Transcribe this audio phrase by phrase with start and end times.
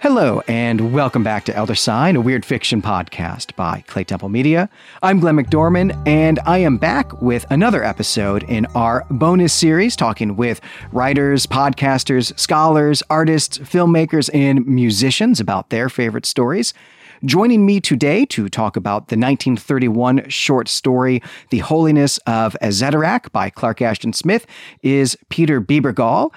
[0.00, 4.68] Hello, and welcome back to Elder Sign, a weird fiction podcast by Clay Temple Media.
[5.02, 10.36] I'm Glenn McDorman, and I am back with another episode in our bonus series talking
[10.36, 10.60] with
[10.92, 16.74] writers, podcasters, scholars, artists, filmmakers, and musicians about their favorite stories.
[17.24, 23.48] Joining me today to talk about the 1931 short story, The Holiness of Azédarac by
[23.48, 24.46] Clark Ashton Smith,
[24.82, 26.32] is Peter Bebergal.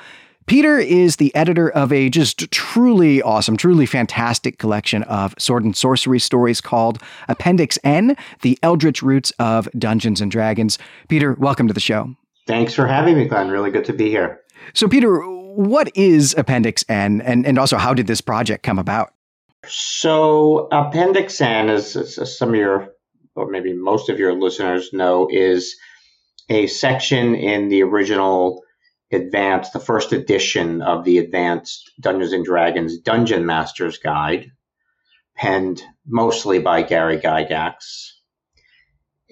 [0.49, 5.77] Peter is the editor of a just truly awesome, truly fantastic collection of sword and
[5.77, 10.79] sorcery stories called Appendix N The Eldritch Roots of Dungeons and Dragons.
[11.07, 12.15] Peter, welcome to the show.
[12.47, 13.51] Thanks for having me, Glenn.
[13.51, 14.41] Really good to be here.
[14.73, 19.13] So, Peter, what is Appendix N, and, and also how did this project come about?
[19.67, 22.89] So, Appendix N, as, as some of your,
[23.35, 25.75] or maybe most of your listeners know, is
[26.49, 28.63] a section in the original
[29.11, 34.51] advanced, the first edition of the advanced Dungeons and Dragons Dungeon Master's Guide,
[35.35, 38.11] penned mostly by Gary Gygax,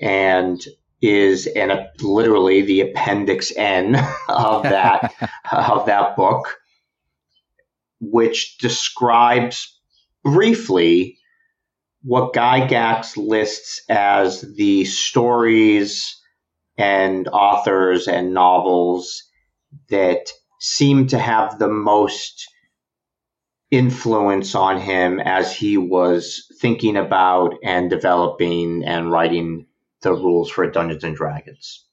[0.02, 0.60] and
[1.02, 3.96] is in literally the appendix N
[4.28, 5.14] of that
[5.52, 6.58] of that book,
[8.00, 9.80] which describes
[10.24, 11.18] briefly
[12.04, 16.20] what Gygax lists as the stories
[16.78, 19.27] and authors and novels
[19.90, 22.48] that seemed to have the most
[23.70, 29.66] influence on him as he was thinking about and developing and writing
[30.02, 31.86] the rules for Dungeons and Dragons.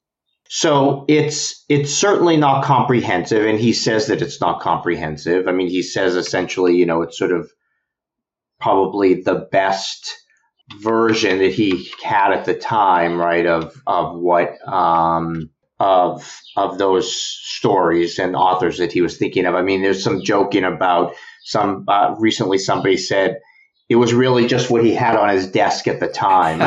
[0.49, 5.49] So it's it's certainly not comprehensive, and he says that it's not comprehensive.
[5.49, 7.51] I mean, he says essentially, you know, it's sort of
[8.61, 10.15] probably the best
[10.81, 13.47] version that he had at the time, right?
[13.47, 19.55] Of of what um, of of those stories and authors that he was thinking of.
[19.55, 23.39] I mean, there's some joking about some uh, recently somebody said
[23.89, 26.61] it was really just what he had on his desk at the time,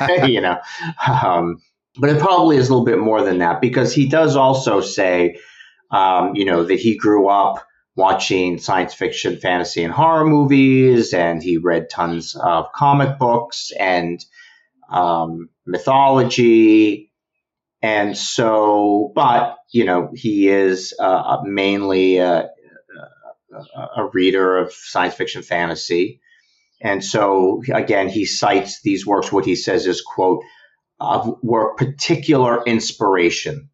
[0.28, 0.58] you know.
[1.06, 1.58] Um,
[1.98, 5.38] but it probably is a little bit more than that because he does also say,
[5.90, 7.64] um, you know, that he grew up
[7.96, 14.24] watching science fiction, fantasy, and horror movies, and he read tons of comic books and
[14.90, 17.07] um, mythology
[17.82, 22.48] and so, but, you know, he is uh, mainly a,
[23.96, 26.20] a, reader of science fiction fantasy.
[26.80, 30.42] And so, again, he cites these works, what he says is, quote,
[31.00, 33.70] uh, were particular inspiration.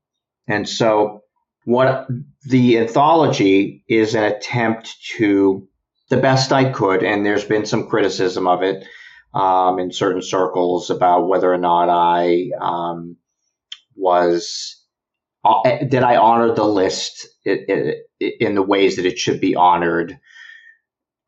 [0.46, 1.22] And so,
[1.64, 2.06] what
[2.46, 5.66] the anthology is an attempt to,
[6.10, 8.86] the best I could, and there's been some criticism of it
[9.32, 13.16] um, in certain circles about whether or not I um,
[13.96, 14.80] was
[15.44, 20.18] uh, did I honor the list in the ways that it should be honored?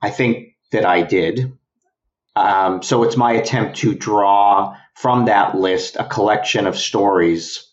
[0.00, 1.52] I think that I did.
[2.34, 7.66] Um, so it's my attempt to draw from that list a collection of stories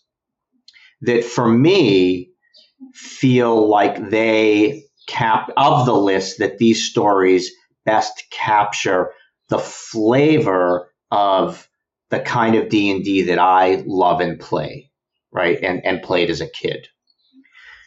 [1.02, 2.30] that for me
[2.92, 7.50] feel like they cap of the list that these stories
[7.84, 9.12] best capture
[9.48, 11.68] the flavor of
[12.14, 14.90] the kind of D&D that I love and play,
[15.32, 15.58] right?
[15.60, 16.86] And and played as a kid.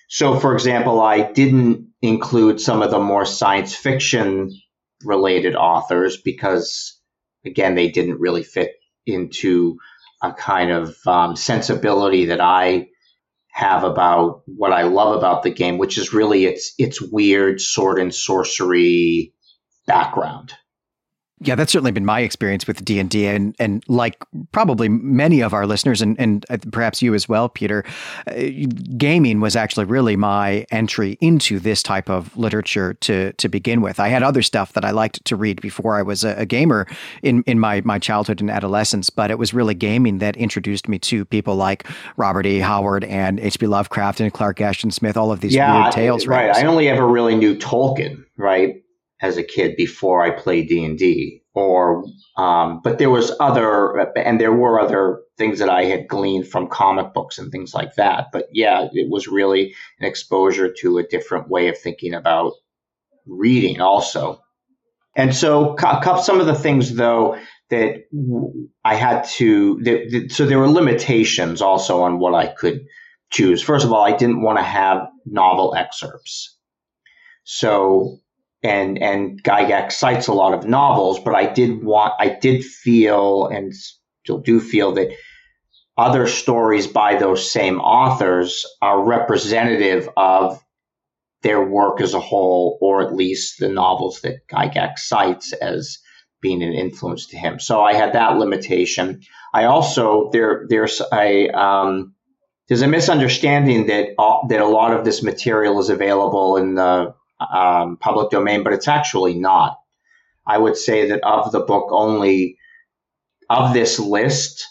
[0.10, 4.52] So for example, I didn't include some of the more science fiction
[5.04, 7.00] related authors because
[7.46, 8.74] again, they didn't really fit
[9.06, 9.78] into
[10.22, 12.88] a kind of um, sensibility that I
[13.50, 17.98] have about what I love about the game, which is really its its weird sword
[18.00, 19.34] and sorcery
[19.86, 20.54] background.
[21.40, 25.54] Yeah, that's certainly been my experience with D and D, and like probably many of
[25.54, 27.86] our listeners, and and uh, perhaps you as well, Peter.
[28.26, 28.50] Uh,
[28.98, 34.00] gaming was actually really my entry into this type of literature to to begin with.
[34.00, 36.88] I had other stuff that I liked to read before I was a, a gamer
[37.22, 40.98] in in my my childhood and adolescence, but it was really gaming that introduced me
[41.00, 42.58] to people like Robert E.
[42.58, 43.68] Howard and H.P.
[43.68, 45.16] Lovecraft and Clark Ashton Smith.
[45.16, 46.50] All of these yeah, weird tales, right?
[46.50, 48.82] I only ever really knew Tolkien, right?
[49.22, 52.06] As a kid before I played D and D, or
[52.38, 56.68] um, but there was other and there were other things that I had gleaned from
[56.68, 58.28] comic books and things like that.
[58.32, 62.54] But yeah, it was really an exposure to a different way of thinking about
[63.26, 64.42] reading, also.
[65.16, 65.76] And so,
[66.22, 67.38] some of the things though
[67.70, 68.04] that
[68.86, 72.86] I had to, that, so there were limitations also on what I could
[73.32, 73.62] choose.
[73.62, 76.56] First of all, I didn't want to have novel excerpts.
[77.44, 78.20] So
[78.64, 83.48] and and Gygax cites a lot of novels, but I did want I did feel
[83.48, 85.12] and still do feel that
[85.98, 90.64] other stories by those same authors are representative of
[91.42, 96.00] their work as a whole, or at least the novels that Gygax cites as
[96.42, 97.60] being an influence to him.
[97.60, 99.22] So I had that limitation.
[99.54, 102.14] I also there there's a um,
[102.68, 107.14] there's a misunderstanding that uh, that a lot of this material is available in the
[107.40, 109.78] um, public domain, but it's actually not.
[110.46, 112.58] I would say that of the book, only
[113.50, 114.66] of this list,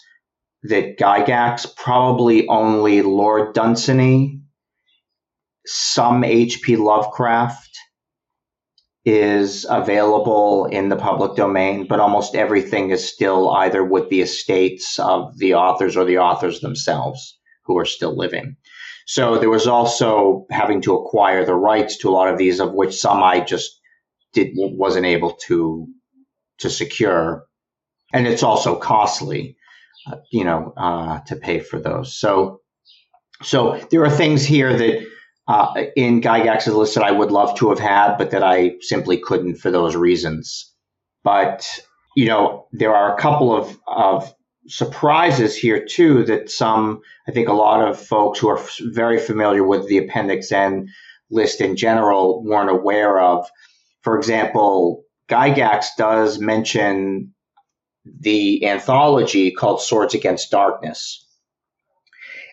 [0.63, 4.41] that Gygax probably only Lord Dunsany,
[5.65, 6.77] some H.P.
[6.77, 7.77] Lovecraft
[9.05, 14.99] is available in the public domain, but almost everything is still either with the estates
[14.99, 18.57] of the authors or the authors themselves who are still living.
[19.07, 22.73] So there was also having to acquire the rights to a lot of these, of
[22.73, 23.79] which some I just
[24.33, 25.87] did wasn't able to
[26.59, 27.45] to secure,
[28.11, 29.55] and it's also costly,
[30.11, 32.17] uh, you know, uh, to pay for those.
[32.17, 32.59] So,
[33.43, 35.07] so there are things here that
[35.47, 39.19] uh, in Gygax's list that I would love to have had, but that I simply
[39.19, 40.69] couldn't for those reasons.
[41.23, 41.65] But
[42.17, 44.33] you know, there are a couple of of
[44.67, 49.63] surprises here too that some I think a lot of folks who are very familiar
[49.63, 50.89] with the Appendix N
[51.29, 53.47] list in general weren't aware of.
[54.01, 57.33] For example, Gygax does mention
[58.19, 61.25] the anthology called Swords Against Darkness.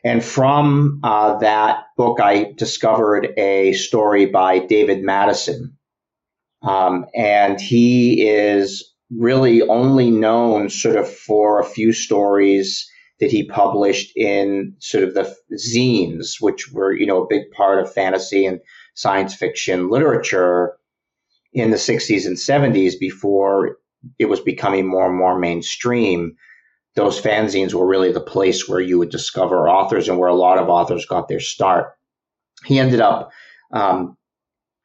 [0.05, 5.79] And from uh, that book, I discovered a story by David Madison.
[6.63, 12.89] Um, and he is really only known sort of for a few stories
[13.21, 17.79] that he published in sort of the zines, which were, you know, a big part
[17.79, 18.61] of fantasy and
[18.95, 20.77] science fiction literature
[21.53, 23.77] in the 60s and 70s before
[24.19, 26.35] it was becoming more and more mainstream.
[26.97, 30.59] Those fanzines were really the place where you would discover authors and where a lot
[30.59, 31.93] of authors got their start.
[32.65, 33.31] He ended up
[33.73, 34.17] um,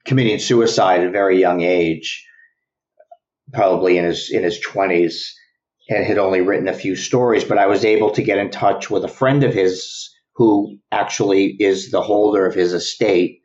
[0.06, 2.26] committing suicide at a very young age
[3.54, 5.32] probably in his in his 20s
[5.90, 8.90] and had only written a few stories but i was able to get in touch
[8.90, 13.42] with a friend of his who actually is the holder of his estate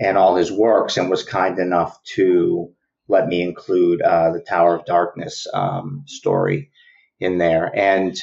[0.00, 2.72] and all his works and was kind enough to
[3.08, 6.70] let me include uh, the tower of darkness um, story
[7.18, 7.70] in there.
[7.76, 8.16] And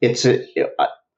[0.00, 0.46] it's a,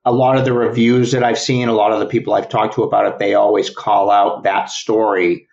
[0.05, 2.75] a lot of the reviews that i've seen a lot of the people i've talked
[2.75, 5.49] to about it they always call out that story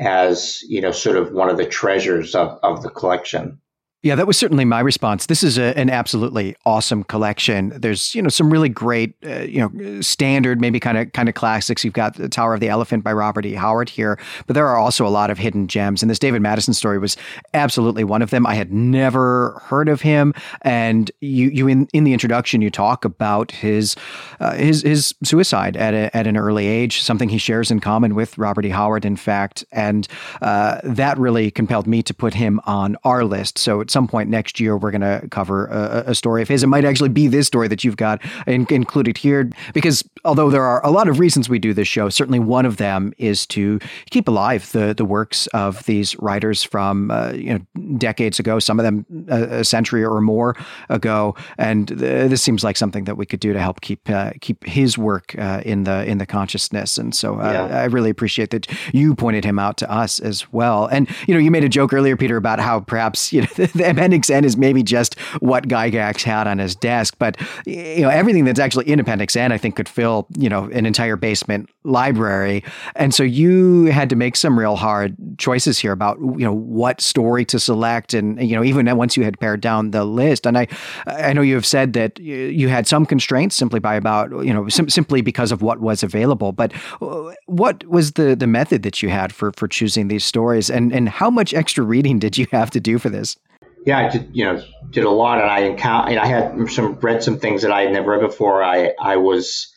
[0.00, 3.60] as you know sort of one of the treasures of, of the collection
[4.02, 5.26] yeah, that was certainly my response.
[5.26, 7.68] This is a, an absolutely awesome collection.
[7.68, 11.36] There's, you know, some really great, uh, you know, standard, maybe kind of kind of
[11.36, 11.84] classics.
[11.84, 13.54] You've got the Tower of the Elephant by Robert E.
[13.54, 14.18] Howard here,
[14.48, 16.02] but there are also a lot of hidden gems.
[16.02, 17.16] And this David Madison story was
[17.54, 18.44] absolutely one of them.
[18.44, 23.04] I had never heard of him, and you you in in the introduction you talk
[23.04, 23.94] about his
[24.40, 28.16] uh, his his suicide at a, at an early age, something he shares in common
[28.16, 28.70] with Robert E.
[28.70, 30.08] Howard, in fact, and
[30.40, 33.58] uh, that really compelled me to put him on our list.
[33.58, 36.62] So some point next year, we're going to cover a, a, story of his.
[36.62, 40.64] It might actually be this story that you've got in, included here, because although there
[40.64, 43.78] are a lot of reasons we do this show, certainly one of them is to
[44.10, 48.78] keep alive the the works of these writers from uh, you know decades ago, some
[48.78, 50.56] of them a, a century or more
[50.88, 54.32] ago, and th- this seems like something that we could do to help keep uh,
[54.40, 56.98] keep his work uh, in the in the consciousness.
[56.98, 57.80] And so uh, yeah.
[57.80, 60.86] I really appreciate that you pointed him out to us as well.
[60.86, 63.48] And you know, you made a joke earlier, Peter, about how perhaps you know
[63.90, 67.36] Appendix N is maybe just what Gygax had on his desk, but
[67.66, 70.86] you know everything that's actually in Appendix N, I think, could fill you know an
[70.86, 72.64] entire basement library.
[72.94, 77.00] And so you had to make some real hard choices here about you know what
[77.00, 80.46] story to select, and you know even once you had pared down the list.
[80.46, 80.68] And I
[81.06, 84.68] I know you have said that you had some constraints simply by about you know
[84.68, 86.52] sim- simply because of what was available.
[86.52, 90.70] But uh, what was the the method that you had for for choosing these stories,
[90.70, 93.36] and and how much extra reading did you have to do for this?
[93.84, 97.22] Yeah, I did, you know, did a lot, and I encountered, I had some read
[97.22, 98.62] some things that I had never read before.
[98.62, 99.74] I I was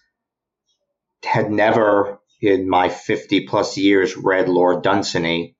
[1.23, 5.55] had never in my fifty plus years read Lord Dunsany,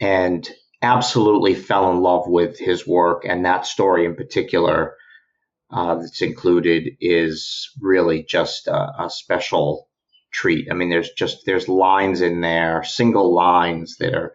[0.00, 0.48] and
[0.80, 4.94] absolutely fell in love with his work, and that story in particular
[5.70, 9.88] uh, that's included is really just a, a special
[10.32, 10.68] treat.
[10.70, 14.34] I mean, there's just there's lines in there, single lines that are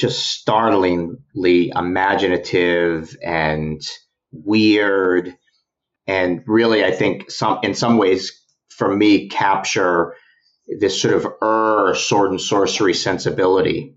[0.00, 3.82] just startlingly imaginative and
[4.32, 5.36] weird
[6.06, 10.14] and really i think some in some ways for me capture
[10.78, 13.96] this sort of er sword and sorcery sensibility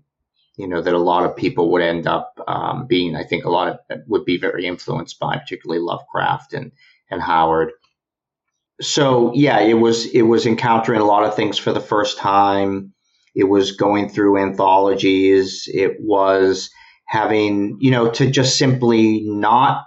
[0.56, 3.50] you know that a lot of people would end up um, being i think a
[3.50, 6.72] lot of would be very influenced by particularly lovecraft and
[7.10, 7.72] and howard.
[8.80, 12.93] So yeah it was it was encountering a lot of things for the first time
[13.34, 15.68] It was going through anthologies.
[15.72, 16.70] It was
[17.06, 19.84] having, you know, to just simply not,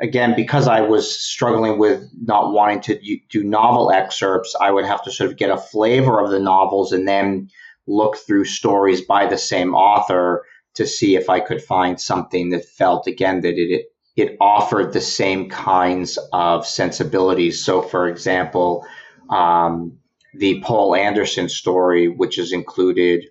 [0.00, 3.00] again, because I was struggling with not wanting to
[3.30, 6.92] do novel excerpts, I would have to sort of get a flavor of the novels
[6.92, 7.48] and then
[7.86, 12.64] look through stories by the same author to see if I could find something that
[12.64, 13.86] felt, again, that it,
[14.16, 17.64] it offered the same kinds of sensibilities.
[17.64, 18.86] So, for example,
[19.30, 19.98] um,
[20.34, 23.24] the Poul Anderson story, which is included,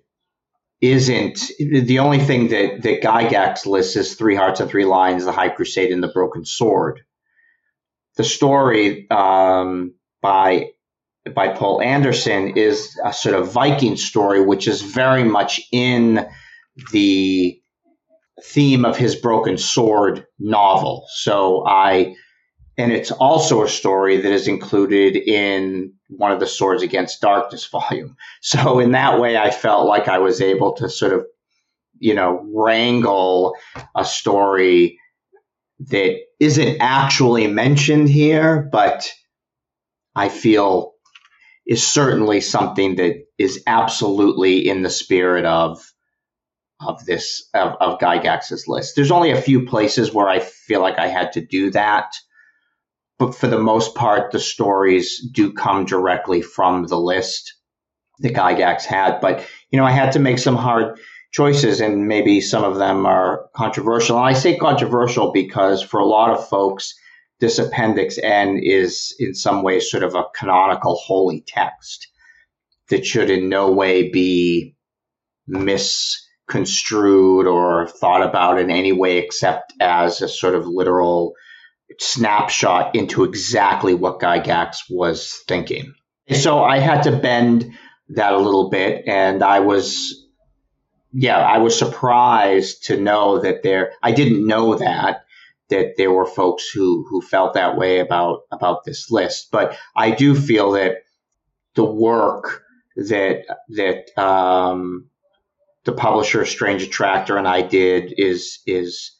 [0.80, 5.32] isn't the only thing that, that Gygax lists is Three Hearts and Three Lions, The
[5.32, 7.00] High Crusade, and The Broken Sword.
[8.16, 10.70] The story um, by
[11.34, 16.26] by Poul Anderson is a sort of Viking story, which is very much in
[16.90, 17.60] the
[18.42, 21.06] theme of his Broken Sword novel.
[21.14, 22.16] So I,
[22.76, 27.66] and it's also a story that is included in one of the Swords Against Darkness
[27.72, 28.16] volume.
[28.40, 31.26] So in that way, I felt like I was able to sort of,
[31.98, 33.54] you know, wrangle
[33.94, 34.98] a story
[35.88, 39.10] that isn't actually mentioned here, but
[40.14, 40.92] I feel
[41.66, 45.80] is certainly something that is absolutely in the spirit of
[46.80, 48.96] of this of, of Gygax's list.
[48.96, 52.12] There's only a few places where I feel like I had to do that,
[53.22, 57.54] but for the most part, the stories do come directly from the list
[58.18, 59.20] that Gygax had.
[59.20, 60.98] But you know, I had to make some hard
[61.30, 64.16] choices, and maybe some of them are controversial.
[64.16, 66.94] And I say controversial because for a lot of folks,
[67.38, 72.08] this Appendix N is in some ways sort of a canonical holy text
[72.88, 74.74] that should in no way be
[75.46, 81.34] misconstrued or thought about in any way except as a sort of literal
[81.98, 85.94] snapshot into exactly what Gygax was thinking.
[86.30, 87.72] So I had to bend
[88.10, 90.26] that a little bit, and I was,
[91.12, 93.92] yeah, I was surprised to know that there.
[94.02, 95.24] I didn't know that
[95.72, 100.10] that there were folks who who felt that way about about this list, but I
[100.10, 100.98] do feel that
[101.74, 102.62] the work
[102.96, 105.08] that that um,
[105.84, 109.12] the publisher Strange Attractor and I did is is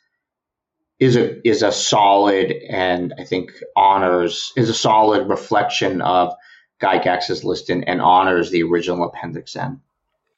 [1.03, 6.33] is a is a solid and I think honors is a solid reflection of
[6.81, 9.81] Gygax's list and, and honors the original Appendix N.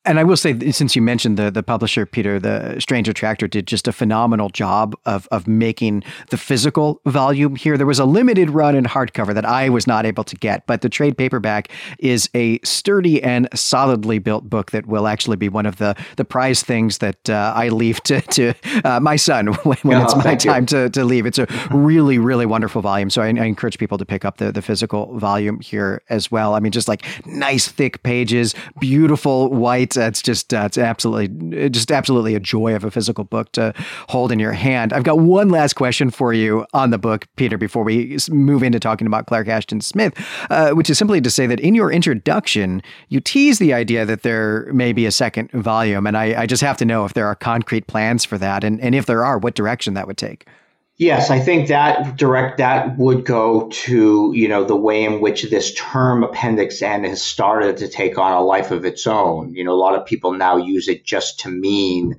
[0.06, 3.66] And I will say, since you mentioned the the publisher, Peter, the Strange Attractor did
[3.66, 7.78] just a phenomenal job of of making the physical volume here.
[7.78, 10.82] There was a limited run in hardcover that I was not able to get, but
[10.82, 15.64] the trade paperback is a sturdy and solidly built book that will actually be one
[15.64, 18.52] of the the prize things that uh, I leave to to
[18.84, 21.24] uh, my son when, when oh, it's my time to, to leave.
[21.24, 24.52] It's a really really wonderful volume, so I, I encourage people to pick up the
[24.52, 26.54] the physical volume here as well.
[26.54, 31.28] I mean, just like nice thick pages, beautiful white it's just uh, it's absolutely
[31.70, 33.72] just absolutely a joy of a physical book to
[34.08, 34.92] hold in your hand.
[34.92, 38.80] I've got one last question for you on the book, Peter, before we move into
[38.80, 40.14] talking about Clark Ashton Smith,
[40.50, 44.22] uh, which is simply to say that in your introduction, you tease the idea that
[44.22, 47.26] there may be a second volume, and I, I just have to know if there
[47.26, 50.46] are concrete plans for that, and, and if there are, what direction that would take.
[50.96, 55.42] Yes, I think that direct that would go to you know the way in which
[55.50, 59.54] this term Appendix N has started to take on a life of its own.
[59.54, 62.14] You know, a lot of people now use it just to mean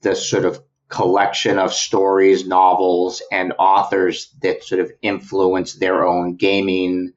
[0.00, 6.34] the sort of collection of stories, novels, and authors that sort of influence their own
[6.34, 7.12] gaming,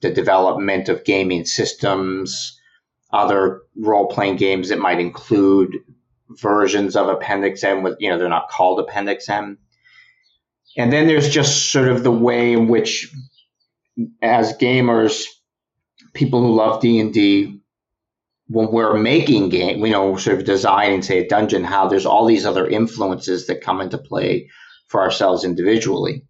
[0.00, 2.58] the development of gaming systems,
[3.12, 5.76] other role playing games that might include
[6.30, 9.58] versions of Appendix M with you know they're not called Appendix N
[10.76, 13.12] and then there's just sort of the way in which,
[14.22, 15.24] as gamers,
[16.14, 17.60] people who love D and D,
[18.48, 22.26] when we're making game, you know, sort of designing, say, a dungeon, how there's all
[22.26, 24.48] these other influences that come into play
[24.88, 26.22] for ourselves individually.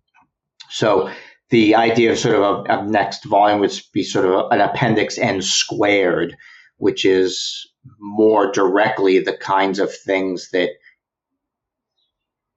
[0.70, 1.10] So
[1.50, 5.18] the idea of sort of a, a next volume would be sort of an appendix
[5.18, 6.36] N squared,
[6.78, 10.70] which is more directly the kinds of things that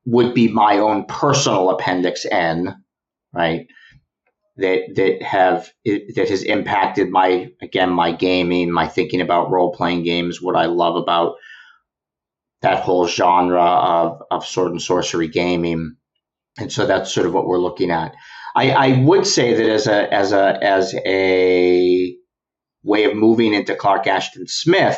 [0.09, 2.83] would be my own personal appendix N,
[3.33, 3.67] right?
[4.57, 10.03] That that have that has impacted my again my gaming, my thinking about role playing
[10.03, 11.35] games, what I love about
[12.61, 15.95] that whole genre of of sword and sorcery gaming,
[16.57, 18.13] and so that's sort of what we're looking at.
[18.55, 22.15] I, I would say that as a as a as a
[22.83, 24.97] way of moving into Clark Ashton Smith,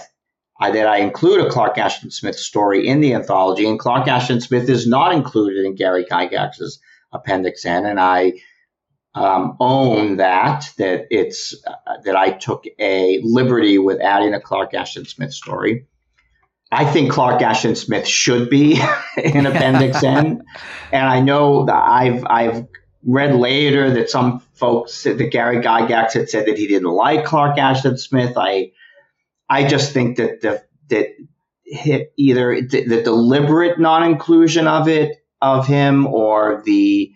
[0.61, 4.39] I, that I include a Clark Ashton Smith story in the anthology, and Clark Ashton
[4.39, 6.79] Smith is not included in Gary Gygax's
[7.11, 8.33] Appendix N, and I
[9.15, 14.75] um, own that that it's uh, that I took a liberty with adding a Clark
[14.75, 15.87] Ashton Smith story.
[16.71, 18.79] I think Clark Ashton Smith should be
[19.17, 20.43] in Appendix N,
[20.91, 22.67] and I know that I've I've
[23.03, 27.57] read later that some folks that Gary Gygax had said that he didn't like Clark
[27.57, 28.33] Ashton Smith.
[28.37, 28.73] I
[29.51, 31.07] I just think that the that
[32.17, 37.11] either the, deliberate non-inclusion of it of him or the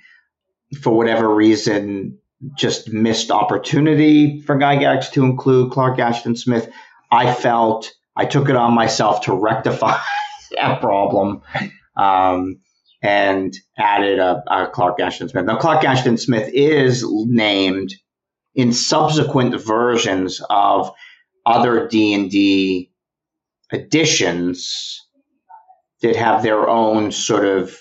[0.81, 2.17] for whatever reason,
[2.57, 6.69] just missed opportunity for Gygax to include Clark Ashton Smith.
[7.09, 9.97] I felt I took it on myself to rectify
[10.57, 11.41] that problem
[11.95, 12.57] um,
[13.01, 15.45] and added a, a, Clark Ashton Smith.
[15.45, 17.93] Now, Clark Ashton Smith is named
[18.55, 20.91] in subsequent versions of
[21.45, 22.91] other D and D
[23.71, 25.07] editions
[26.01, 27.75] that have their own sort of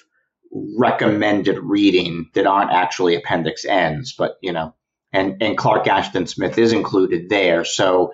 [0.79, 4.75] recommended reading that aren't actually appendix ends, but you know,
[5.13, 7.65] and and Clark Ashton Smith is included there.
[7.65, 8.13] So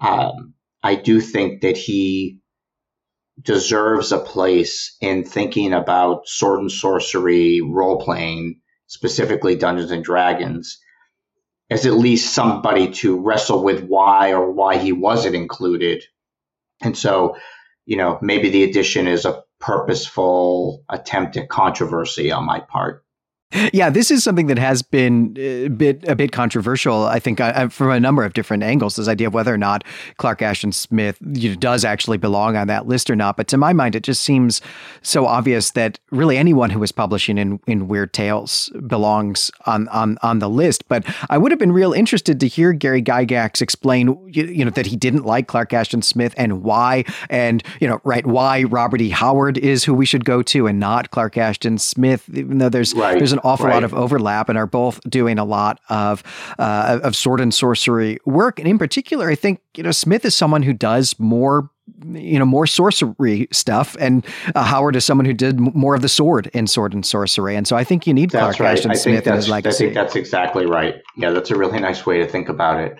[0.00, 2.40] um, I do think that he
[3.40, 10.78] deserves a place in thinking about sword and sorcery role playing, specifically Dungeons and Dragons,
[11.70, 16.04] as at least somebody to wrestle with why or why he wasn't included.
[16.82, 17.36] And so,
[17.86, 23.04] you know, maybe the addition is a purposeful attempt at controversy on my part.
[23.72, 27.04] Yeah, this is something that has been a bit a bit controversial.
[27.04, 28.96] I think uh, from a number of different angles.
[28.96, 29.84] This idea of whether or not
[30.16, 33.36] Clark Ashton Smith you know, does actually belong on that list or not.
[33.36, 34.60] But to my mind, it just seems
[35.02, 40.18] so obvious that really anyone who is publishing in, in Weird Tales belongs on, on
[40.22, 40.88] on the list.
[40.88, 44.72] But I would have been real interested to hear Gary Gygax explain you, you know
[44.72, 49.00] that he didn't like Clark Ashton Smith and why, and you know right why Robert
[49.00, 49.10] E.
[49.10, 52.28] Howard is who we should go to and not Clark Ashton Smith.
[52.34, 53.16] Even though there's right.
[53.18, 53.74] there's an awful right.
[53.74, 56.22] lot of overlap and are both doing a lot of
[56.58, 58.58] uh, of sword and sorcery work.
[58.58, 61.70] And in particular, I think you know Smith is someone who does more
[62.12, 66.08] you know more sorcery stuff and uh, howard is someone who did more of the
[66.08, 68.72] sword in sword and sorcery and so i think you need that's clark right.
[68.72, 71.78] ashton I smith in his legacy i think that's exactly right yeah that's a really
[71.78, 72.98] nice way to think about it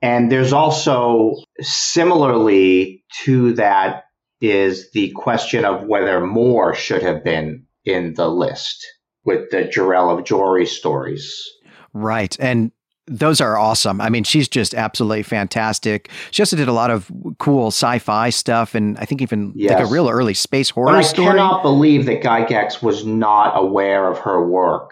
[0.00, 4.04] and there's also similarly to that
[4.40, 8.86] is the question of whether Moore should have been in the list
[9.26, 11.50] with the Jirel of Joiry stories.
[11.92, 12.36] Right.
[12.40, 12.72] And
[13.06, 14.00] those are awesome.
[14.00, 16.10] I mean, she's just absolutely fantastic.
[16.30, 19.74] She also did a lot of cool sci-fi stuff, and I think even yes.
[19.74, 21.28] like a real early space horror but I story.
[21.28, 24.90] cannot believe that Gygax was not aware of her work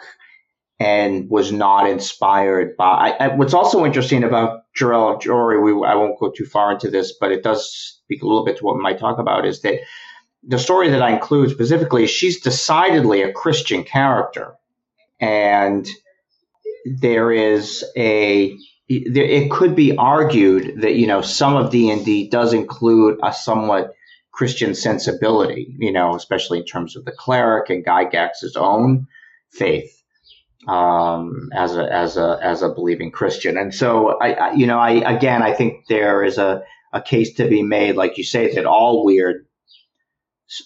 [0.78, 2.84] and was not inspired by.
[3.18, 6.72] I, I, what's also interesting about Jirel of Joiry, we I won't go too far
[6.72, 7.68] into this, but it does
[8.04, 9.44] speak a little bit to what we might talk about.
[9.44, 9.80] Is that
[10.46, 14.54] the story that I include specifically, she's decidedly a Christian character.
[15.20, 15.88] And
[16.84, 18.56] there is a,
[18.88, 23.94] it could be argued that, you know, some of D&D does include a somewhat
[24.32, 29.06] Christian sensibility, you know, especially in terms of the cleric and Gygax's own
[29.50, 30.02] faith
[30.66, 33.56] um, as a as a as a believing Christian.
[33.56, 37.34] And so, I, I, you know, I again, I think there is a a case
[37.34, 39.46] to be made, like you say, that all weird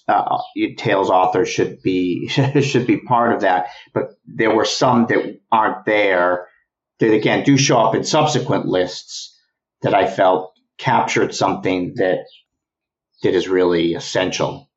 [0.08, 0.38] uh,
[0.76, 3.68] Tales authors should be should be part of that.
[3.94, 6.48] But there were some that aren't there
[6.98, 9.36] that again do show up in subsequent lists
[9.82, 12.24] that I felt captured something that
[13.22, 14.67] that is really essential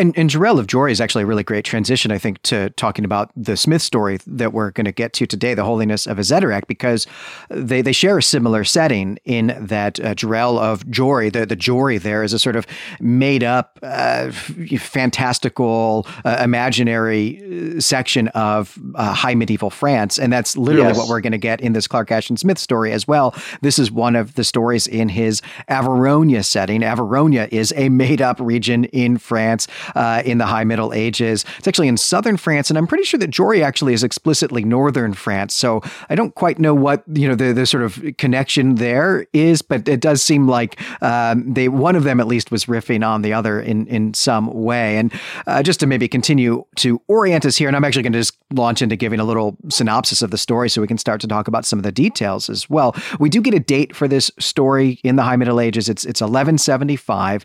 [0.00, 3.04] and, and Jirel of Joiry is actually a really great transition, I think, to talking
[3.04, 6.66] about the Smith story that we're going to get to today, the holiness of Azédarac,
[6.66, 7.06] because
[7.50, 12.00] they, they share a similar setting in that uh, Jirel of Joiry, the, the Joiry
[12.00, 12.66] there is a sort of
[12.98, 20.18] made up, uh, fantastical, uh, imaginary uh, section of uh, high medieval France.
[20.18, 20.96] And that's literally yes.
[20.96, 23.34] what we're going to get in this Clark Ashton Smith story as well.
[23.60, 26.80] This is one of the stories in his Averonia setting.
[26.80, 31.44] Averonia is a made up region in France uh, in the High Middle Ages.
[31.58, 35.14] It's actually in southern France, and I'm pretty sure that Joiry actually is explicitly northern
[35.14, 35.54] France.
[35.54, 39.62] So I don't quite know what you know the the sort of connection there is,
[39.62, 43.22] but it does seem like um, they one of them at least was riffing on
[43.22, 44.96] the other in in some way.
[44.96, 45.12] And
[45.46, 48.36] uh, just to maybe continue to orient us here, and I'm actually going to just
[48.52, 51.48] launch into giving a little synopsis of the story so we can start to talk
[51.48, 52.94] about some of the details as well.
[53.18, 55.88] We do get a date for this story in the High Middle Ages.
[55.88, 57.44] It's it's 1175,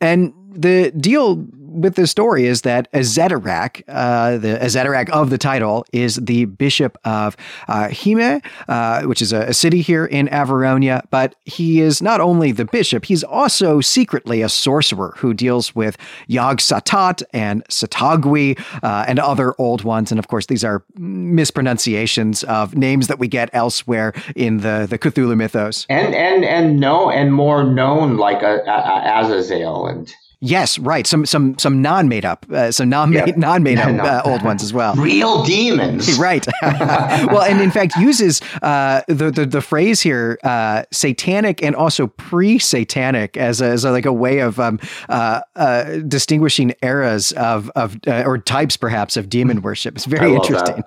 [0.00, 5.84] and the deal with this story is that Azédarac, uh, the Azédarac of the title,
[5.92, 7.36] is the bishop of
[7.68, 11.02] uh, Hime, uh, which is a, a, city here in Averonia.
[11.10, 15.96] But he is not only the bishop, he's also secretly a sorcerer who deals with
[16.28, 20.10] Iog-Sotôt and Sodagui uh, and other old ones.
[20.10, 24.98] And of course, these are mispronunciations of names that we get elsewhere in the, the
[24.98, 25.86] Cthulhu mythos.
[25.88, 30.12] And and and no, and more known like a, a, Azazel and
[30.44, 31.06] Yes, right.
[31.06, 33.34] Some some some non made up, uh, some non made yeah.
[33.36, 34.96] non made up uh, old ones as well.
[34.96, 36.44] Real demons, right?
[36.62, 42.08] well, and in fact uses uh, the, the the phrase here, uh, satanic and also
[42.08, 47.70] pre-satanic, as a, as a, like a way of um, uh, uh, distinguishing eras of
[47.76, 49.94] of or types perhaps of demon worship.
[49.94, 50.82] It's very interesting.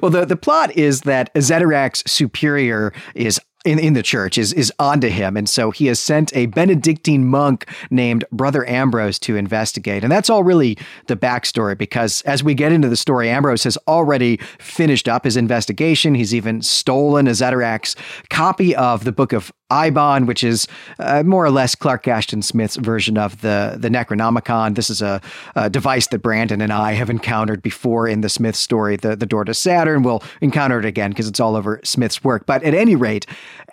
[0.00, 4.72] well, the, the plot is that Zeterak's superior is in, in the church is is
[4.78, 5.36] onto him.
[5.36, 10.02] And so he has sent a benedictine monk named brother ambrose to investigate.
[10.02, 13.76] And that's all really the backstory because as we get into the story ambrose has
[13.86, 16.14] already finished up his investigation.
[16.14, 17.96] He's even stolen Azédarac's
[18.30, 20.66] copy of the book of Eibon, which is
[20.98, 24.74] uh, more or less Clark Ashton Smith's version of the, the Necronomicon.
[24.74, 25.20] This is a,
[25.54, 29.26] a, device that Brandon and I have encountered before in the Smith story, the, the
[29.26, 30.02] Door to Saturn.
[30.02, 32.46] We'll encounter it again because it's all over Smith's work.
[32.46, 33.26] But at any rate,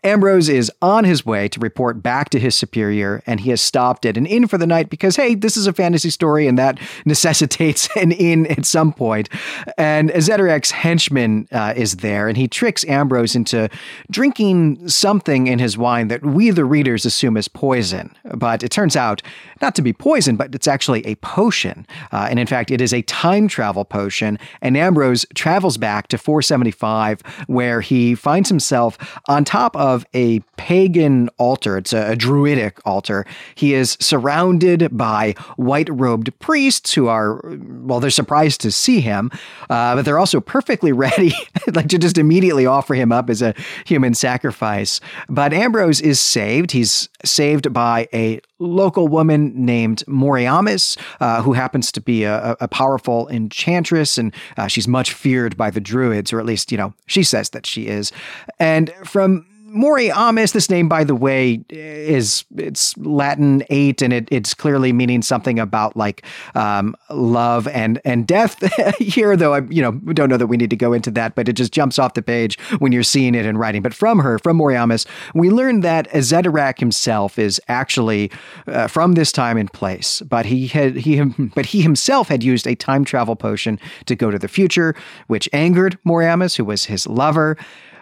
[0.04, 4.06] Ambrose is on his way to report back to his superior, and he has stopped
[4.06, 6.80] at an inn for the night because, hey, this is a fantasy story, and that
[7.06, 9.30] necessitates an inn at some point.
[9.78, 13.70] And Azédarac's henchman uh, is there, and he tricks Ambrose into
[14.12, 18.15] drinking something in his that we, the readers, assume is poison.
[18.34, 19.21] But it turns out
[19.62, 21.88] not to be poison, but it's actually a potion.
[22.12, 24.38] Uh, and in fact, it is a time travel potion.
[24.62, 28.97] And Ambrose travels back to 475, where he finds himself
[29.28, 31.78] on top of a pagan altar.
[31.78, 33.26] It's a, a druidic altar.
[33.56, 39.32] He is surrounded by white robed priests who are, well, they're surprised to see him,
[39.69, 41.34] uh, but they're also perfectly ready
[41.73, 43.54] like to just immediately offer him up as a
[43.86, 45.00] human sacrifice.
[45.30, 46.72] But Ambrose is saved.
[46.72, 52.68] He's saved by a local woman named Moriamis, uh, who happens to be a, a
[52.68, 56.94] powerful enchantress, and uh, she's much feared by the druids, or at least, you know,
[57.06, 58.12] she says that she is.
[58.60, 64.53] And from Moriamis, this name, by the way, is it's Latin eight, and it, it's
[64.53, 66.25] clearly meaning something about like
[66.56, 68.58] um, love and and death
[68.97, 69.36] here.
[69.36, 71.53] Though I, you know, don't know that we need to go into that, but it
[71.53, 73.82] just jumps off the page when you're seeing it in writing.
[73.82, 78.32] But from her, from Moriamis, we learn that Azédarac himself is actually
[78.67, 82.67] uh, from this time and place, but he had he but he himself had used
[82.67, 84.95] a time travel potion to go to the future,
[85.27, 87.58] which angered Moriamis, who was his lover.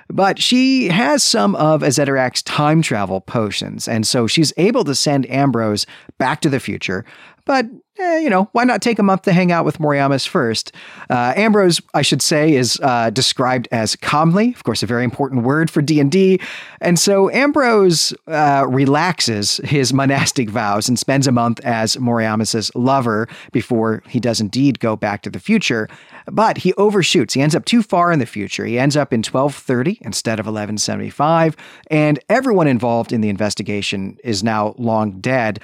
[0.09, 5.29] But she has some of Azédarac's time travel potions, and so she's able to send
[5.29, 5.85] Ambrose
[6.17, 7.05] back to the future.
[7.45, 7.67] But
[7.99, 10.71] eh, you know, why not take a month to hang out with Moriamis first?
[11.09, 15.43] Uh, Ambrose, I should say, is uh, described as calmly, of course, a very important
[15.43, 16.39] word for D and D.
[16.81, 23.27] And so Ambrose uh, relaxes his monastic vows and spends a month as Moriamis's lover
[23.51, 25.87] before he does indeed go back to the future.
[26.31, 27.35] But he overshoots.
[27.35, 28.65] He ends up too far in the future.
[28.65, 31.55] He ends up in 1230 instead of 1175,
[31.91, 35.59] and everyone involved in the investigation is now long dead.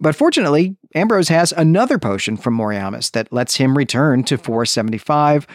[0.00, 5.46] But fortunately, Ambrose has another potion from Moriamis that lets him return to 475.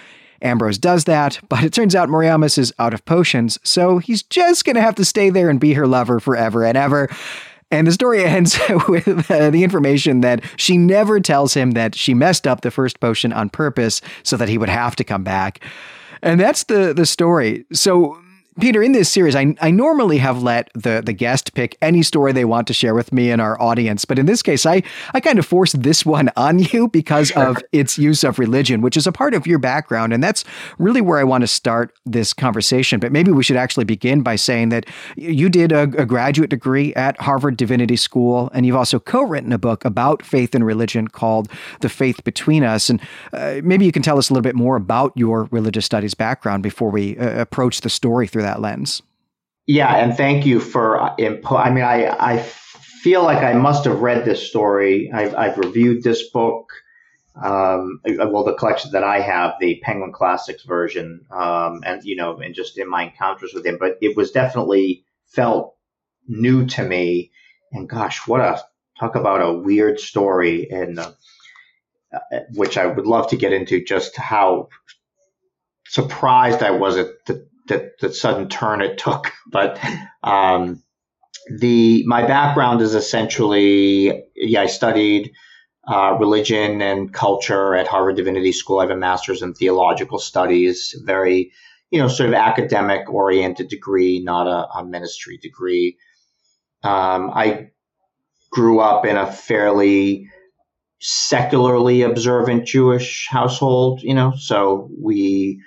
[0.41, 4.65] Ambrose does that, but it turns out Moriamis is out of potions, so he's just
[4.65, 7.09] going to have to stay there and be her lover forever and ever.
[7.71, 12.13] And the story ends with uh, the information that she never tells him that she
[12.13, 15.63] messed up the first potion on purpose so that he would have to come back.
[16.21, 17.65] And that's the the story.
[17.73, 18.19] So
[18.59, 22.31] Peter, in this series, I, I normally have let the, the guest pick any story
[22.31, 24.03] they want to share with me and our audience.
[24.03, 24.81] But in this case, I,
[25.13, 27.49] I kind of forced this one on you because sure.
[27.49, 30.11] of its use of religion, which is a part of your background.
[30.11, 30.43] And that's
[30.79, 32.99] really where I want to start this conversation.
[32.99, 36.95] But maybe we should actually begin by saying that you did a, a graduate degree
[36.95, 41.09] at Harvard Divinity School, and you've also co written a book about faith and religion
[41.09, 41.47] called
[41.81, 42.89] The Faith Between Us.
[42.89, 42.99] And
[43.33, 46.63] uh, maybe you can tell us a little bit more about your religious studies background
[46.63, 49.01] before we uh, approach the story through that lens.
[49.65, 51.59] Yeah, and thank you for input.
[51.59, 52.37] I mean, I I
[53.07, 55.11] feel like I must have read this story.
[55.13, 56.71] I've, I've reviewed this book.
[57.41, 62.37] Um, well, the collection that I have, the Penguin Classics version, um, and you know,
[62.37, 65.75] and just in my encounters with him, but it was definitely felt
[66.27, 67.31] new to me.
[67.71, 68.63] And gosh, what a
[68.99, 71.11] talk about a weird story, and uh,
[72.55, 74.69] which I would love to get into just how
[75.87, 79.31] surprised I was at the that that sudden turn it took.
[79.49, 79.79] But
[80.23, 80.83] um,
[81.57, 85.31] the my background is essentially yeah I studied
[85.87, 88.79] uh, religion and culture at Harvard Divinity School.
[88.79, 91.53] I have a master's in theological studies, very,
[91.91, 95.97] you know, sort of academic oriented degree, not a, a ministry degree.
[96.83, 97.69] Um, I
[98.51, 100.29] grew up in a fairly
[100.99, 105.61] secularly observant Jewish household, you know, so we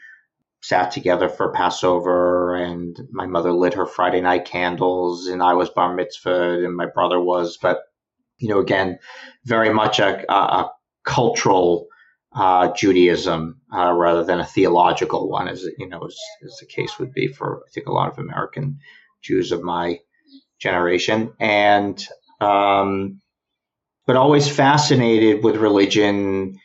[0.62, 5.70] sat together for Passover and my mother lit her Friday night candles and I was
[5.70, 7.81] bar mitzvah and my brother was, but
[8.38, 8.99] you know, again,
[9.44, 10.73] very much a, a, a
[11.05, 11.88] cultural
[12.35, 16.99] uh, Judaism uh, rather than a theological one, as you know, as, as, the case
[16.99, 18.79] would be for I think a lot of American
[19.23, 19.99] Jews of my
[20.61, 22.03] generation, and
[22.40, 23.20] um,
[24.07, 26.59] but always fascinated with religion,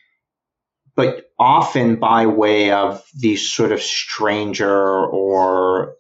[0.96, 5.96] but often by way of these sort of stranger or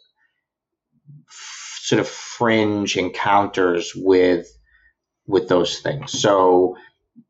[1.28, 4.48] f- sort of fringe encounters with
[5.28, 6.12] with those things.
[6.19, 6.78] So,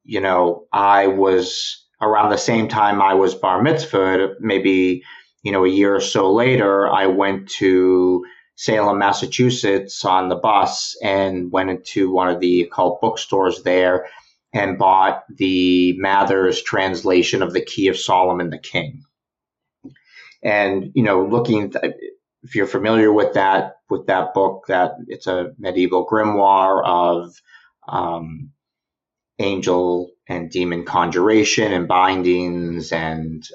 [0.03, 5.03] you know, I was around the same time I was bar mitzvah, maybe,
[5.43, 8.25] you know, a year or so later, I went to
[8.57, 14.07] Salem, Massachusetts on the bus and went into one of the occult bookstores there
[14.55, 19.03] and bought the Mathers translation of the Key of Solomon the King.
[20.41, 21.73] And, you know, looking,
[22.41, 27.35] if you're familiar with that, with that book, that it's a medieval grimoire of
[27.87, 28.51] um,
[29.39, 33.45] angel and demon conjuration and bindings and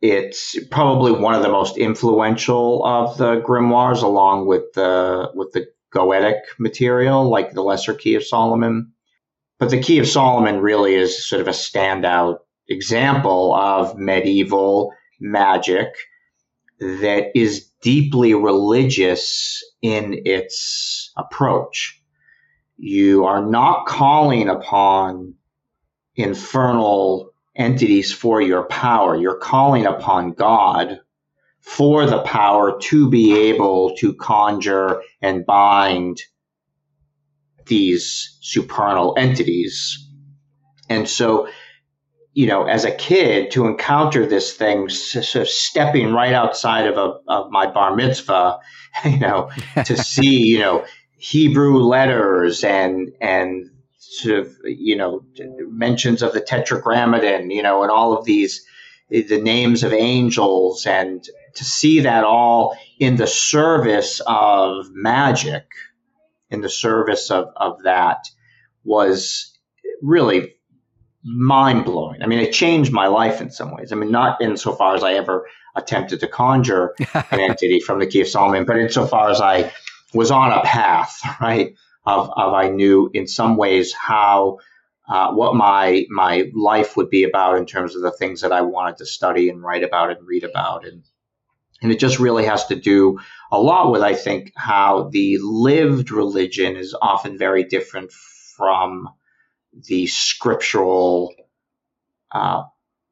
[0.00, 5.66] it's probably one of the most influential of the grimoires along with the with the
[5.94, 8.92] goetic material like the lesser key of solomon
[9.58, 15.88] but the key of solomon really is sort of a standout example of medieval magic
[16.78, 21.98] that is deeply religious in its approach
[22.78, 25.34] you are not calling upon
[26.14, 29.16] infernal entities for your power.
[29.16, 31.00] You're calling upon God
[31.60, 36.22] for the power to be able to conjure and bind
[37.68, 40.06] these supernal entities.
[40.88, 41.48] And so,
[42.32, 46.96] you know, as a kid, to encounter this thing, sort of stepping right outside of,
[46.96, 48.58] a, of my bar mitzvah,
[49.04, 49.50] you know,
[49.84, 50.84] to see, you know,
[51.18, 55.24] Hebrew letters and and sort of you know
[55.68, 58.64] mentions of the Tetragrammaton, you know, and all of these
[59.10, 65.64] the names of angels, and to see that all in the service of magic,
[66.50, 68.28] in the service of of that,
[68.84, 69.56] was
[70.02, 70.54] really
[71.24, 72.22] mind blowing.
[72.22, 73.92] I mean, it changed my life in some ways.
[73.92, 78.22] I mean, not insofar as I ever attempted to conjure an entity from the Key
[78.22, 79.72] of Solomon, but insofar as I
[80.14, 81.74] was on a path, right?
[82.06, 84.58] Of, of I knew in some ways how
[85.08, 88.62] uh, what my my life would be about in terms of the things that I
[88.62, 91.02] wanted to study and write about and read about, and
[91.82, 93.18] and it just really has to do
[93.52, 99.08] a lot with I think how the lived religion is often very different from
[99.72, 101.32] the scriptural,
[102.32, 102.64] uh,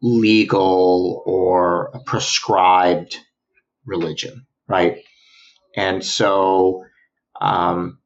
[0.03, 3.19] legal or prescribed
[3.85, 4.99] religion, right?
[5.77, 6.85] And so,
[7.41, 7.99] um,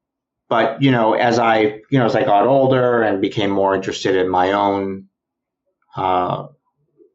[0.48, 4.16] but you know, as I you know as I got older and became more interested
[4.16, 5.06] in my own,
[5.96, 6.48] uh,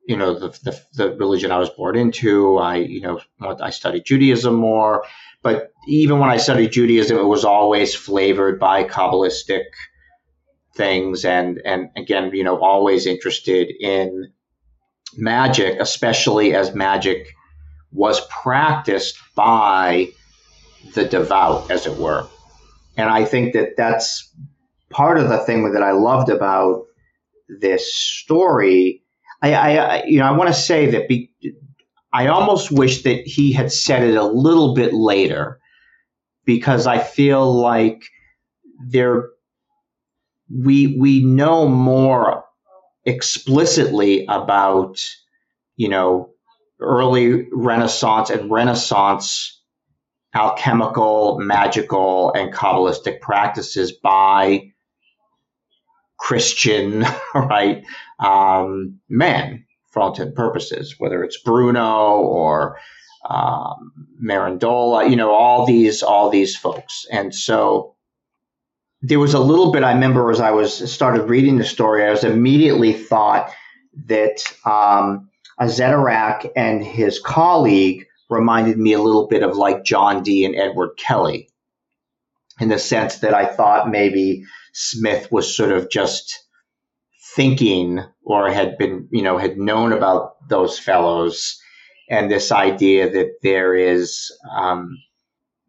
[0.07, 4.05] you know, the, the, the religion I was born into, I you know I studied
[4.05, 5.03] Judaism more.
[5.41, 9.65] But even when I studied Judaism, it was always flavored by kabbalistic
[10.75, 14.31] things, and and again, you know, always interested in
[15.17, 17.33] magic, especially as magic
[17.91, 20.09] was practiced by
[20.93, 22.27] the devout, as it were.
[22.97, 24.33] And I think that that's
[24.89, 26.85] part of the thing that I loved about
[27.47, 29.03] this story.
[29.53, 31.31] I, I you know, I want to say that be,
[32.13, 35.59] I almost wish that he had said it a little bit later
[36.45, 38.03] because I feel like
[38.87, 39.29] there
[40.49, 42.43] we we know more
[43.05, 44.99] explicitly about
[45.75, 46.29] you know
[46.79, 49.55] early Renaissance and Renaissance
[50.35, 54.73] alchemical, magical, and Kabbalistic practices by
[56.19, 57.05] Christian,
[57.35, 57.83] right,
[58.19, 62.77] um, men for all intents purposes, whether it's Bruno or
[63.29, 67.05] um, Mirandola, you know, all these, all these folks.
[67.11, 67.95] And so
[69.01, 72.11] there was a little bit I remember as I was started reading the story, I
[72.11, 73.51] was immediately thought
[74.05, 80.45] that um, Azédarac and his colleague reminded me a little bit of like John Dee
[80.45, 81.49] and Edward Kelly
[82.59, 86.44] in the sense that I thought maybe Smith was sort of just
[87.35, 91.59] thinking or had been, you know, had known about those fellows
[92.09, 94.97] and this idea that there is um,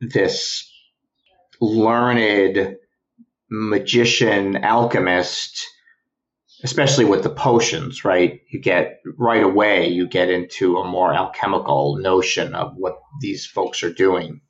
[0.01, 0.71] this
[1.61, 2.77] learned
[3.49, 5.65] magician alchemist
[6.65, 8.41] especially with the potions right?
[8.51, 13.83] You get right away you get into a more alchemical notion of what these folks
[13.83, 14.41] are doing.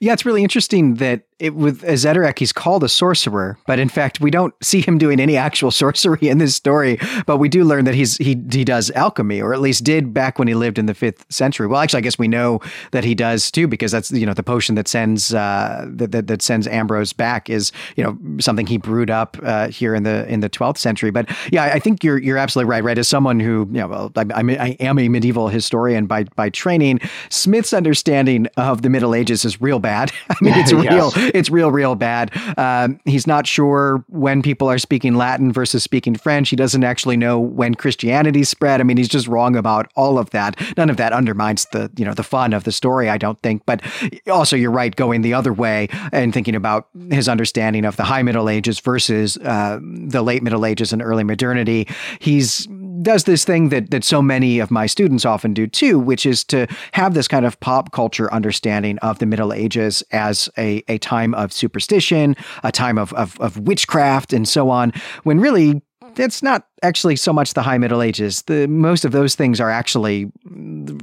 [0.00, 4.20] Yeah, it's really interesting that it, with Azédarac, he's called a sorcerer, but in fact,
[4.20, 6.98] we don't see him doing any actual sorcery in this story.
[7.26, 10.38] But we do learn that he's he he does alchemy, or at least did back
[10.38, 11.66] when he lived in the fifth century.
[11.66, 12.60] Well, actually, I guess we know
[12.92, 16.26] that he does too, because that's you know the potion that sends uh, that, that,
[16.28, 20.26] that sends Ambrose back is you know something he brewed up uh, here in the
[20.28, 21.10] in the twelfth century.
[21.10, 22.84] But yeah, I think you're you're absolutely right.
[22.84, 26.24] Right, as someone who you know, well, I, I'm, I am a medieval historian by
[26.36, 27.00] by training,
[27.30, 30.12] Smith's understanding of the Middle Ages is real bad.
[30.30, 31.12] I mean, it's real.
[31.34, 32.30] It's real, real bad.
[32.58, 36.50] Um, he's not sure when people are speaking Latin versus speaking French.
[36.50, 38.80] He doesn't actually know when Christianity spread.
[38.80, 40.60] I mean, he's just wrong about all of that.
[40.76, 43.08] None of that undermines the you know the fun of the story.
[43.08, 43.64] I don't think.
[43.66, 43.82] But
[44.30, 44.94] also, you're right.
[44.94, 49.36] Going the other way and thinking about his understanding of the High Middle Ages versus
[49.38, 51.88] uh, the Late Middle Ages and early modernity.
[52.18, 52.68] He's
[53.02, 56.44] does this thing that that so many of my students often do too, which is
[56.44, 60.98] to have this kind of pop culture understanding of the Middle Ages as a, a
[60.98, 64.92] time of superstition, a time of, of, of witchcraft, and so on,
[65.24, 65.82] when really
[66.16, 68.42] it's not actually so much the high Middle Ages.
[68.42, 70.30] The most of those things are actually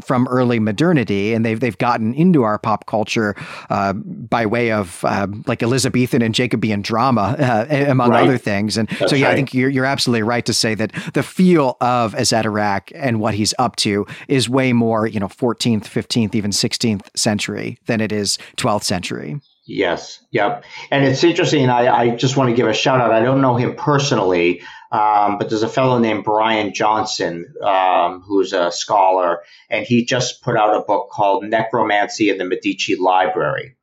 [0.03, 3.35] from early modernity, and they've they've gotten into our pop culture
[3.69, 8.23] uh, by way of uh, like Elizabethan and Jacobean drama, uh, among right.
[8.23, 8.77] other things.
[8.77, 9.33] And That's so, yeah, right.
[9.33, 13.33] I think you're you're absolutely right to say that the feel of Azédarac and what
[13.33, 18.11] he's up to is way more, you know, 14th, 15th, even 16th century than it
[18.11, 19.39] is 12th century.
[19.69, 20.19] Yes.
[20.31, 20.63] Yep.
[20.89, 21.69] And it's interesting.
[21.69, 23.11] I, I just want to give a shout out.
[23.11, 28.53] I don't know him personally, um, but there's a fellow named Brian Johnson um, who's
[28.53, 33.75] a scholar, and he just put out a book called Necromancy in the Medici Library,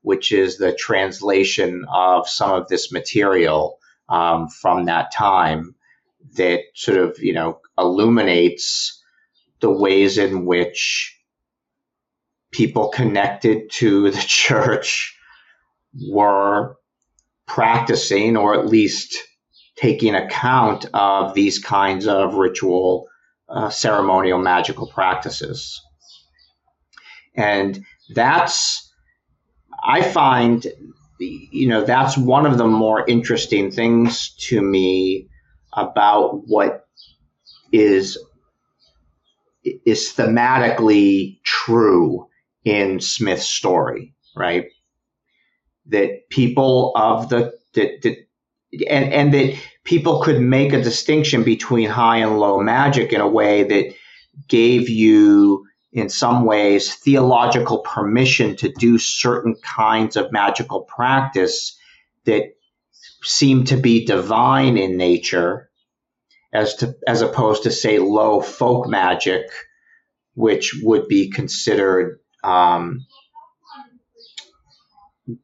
[0.00, 3.78] which is the translation of some of this material
[4.08, 5.76] um, from that time
[6.34, 9.00] that sort of you know illuminates
[9.60, 11.18] the ways in which
[12.50, 15.16] people connected to the church
[16.08, 16.76] were
[17.46, 19.16] practicing or at least
[19.82, 23.08] taking account of these kinds of ritual,
[23.48, 25.82] uh, ceremonial, magical practices.
[27.34, 28.88] And that's,
[29.84, 30.64] I find,
[31.18, 35.28] you know, that's one of the more interesting things to me
[35.72, 36.86] about what
[37.72, 38.18] is
[39.64, 42.26] is thematically true
[42.64, 44.66] in Smith's story, right?
[45.86, 48.16] That people of the, that,
[48.88, 53.28] and, and that people could make a distinction between high and low magic in a
[53.28, 53.94] way that
[54.48, 61.76] gave you, in some ways, theological permission to do certain kinds of magical practice
[62.24, 62.44] that
[63.22, 65.68] seem to be divine in nature,
[66.52, 69.46] as to as opposed to say low folk magic,
[70.34, 73.04] which would be considered um,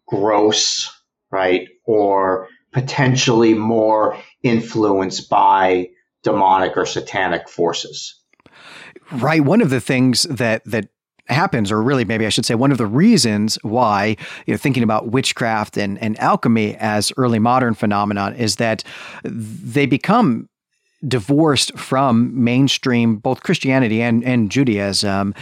[0.07, 0.91] gross,
[1.31, 5.89] right, or potentially more influenced by
[6.23, 8.21] demonic or satanic forces.
[9.13, 9.43] Right.
[9.43, 10.89] One of the things that that
[11.29, 14.83] happens, or really maybe I should say one of the reasons why, you know, thinking
[14.83, 18.83] about witchcraft and, and alchemy as early modern phenomenon is that
[19.25, 20.49] they become
[21.07, 25.35] divorced from mainstream both Christianity and, and Judaism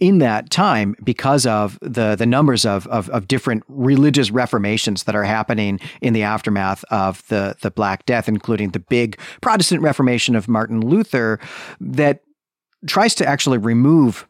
[0.00, 5.14] in that time because of the the numbers of, of, of different religious reformations that
[5.14, 10.34] are happening in the aftermath of the the Black Death, including the big Protestant Reformation
[10.34, 11.38] of Martin Luther,
[11.80, 12.20] that
[12.86, 14.26] tries to actually remove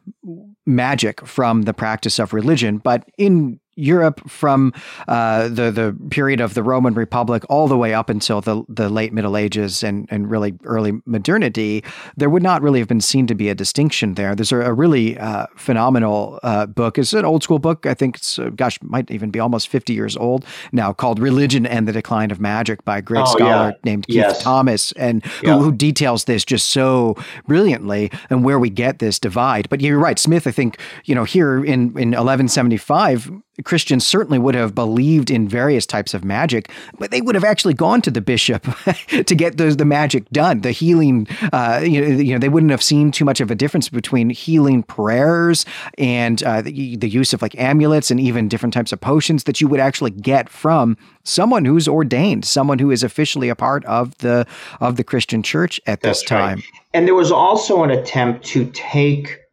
[0.65, 4.73] magic from the practice of religion, but in Europe from
[5.07, 8.89] uh, the the period of the Roman Republic all the way up until the the
[8.89, 11.83] late Middle Ages and and really early modernity,
[12.15, 14.35] there would not really have been seen to be a distinction there.
[14.35, 16.97] There's a, a really uh, phenomenal uh, book.
[16.97, 17.85] It's an old school book.
[17.85, 21.65] I think it's uh, gosh might even be almost 50 years old now, called "Religion
[21.65, 23.71] and the Decline of Magic" by a great oh, scholar yeah.
[23.83, 24.41] named Keith yes.
[24.41, 25.57] Thomas, and yeah.
[25.57, 27.15] who, who details this just so
[27.47, 29.69] brilliantly and where we get this divide.
[29.69, 30.47] But you're right, Smith.
[30.47, 33.31] I think you know here in in 1175
[33.63, 37.73] Christians certainly would have believed in various types of magic, but they would have actually
[37.73, 38.67] gone to the bishop
[39.07, 40.61] to get those, the magic done.
[40.61, 43.55] The healing, uh, you, know, you know, they wouldn't have seen too much of a
[43.55, 45.65] difference between healing prayers
[45.97, 49.61] and uh, the, the use of like amulets and even different types of potions that
[49.61, 54.17] you would actually get from someone who's ordained, someone who is officially a part of
[54.19, 54.45] the
[54.81, 56.57] of the Christian church at That's this time.
[56.57, 56.65] Right.
[56.93, 59.44] And there was also an attempt to take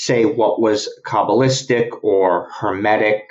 [0.00, 3.28] say what was Kabbalistic or Hermetic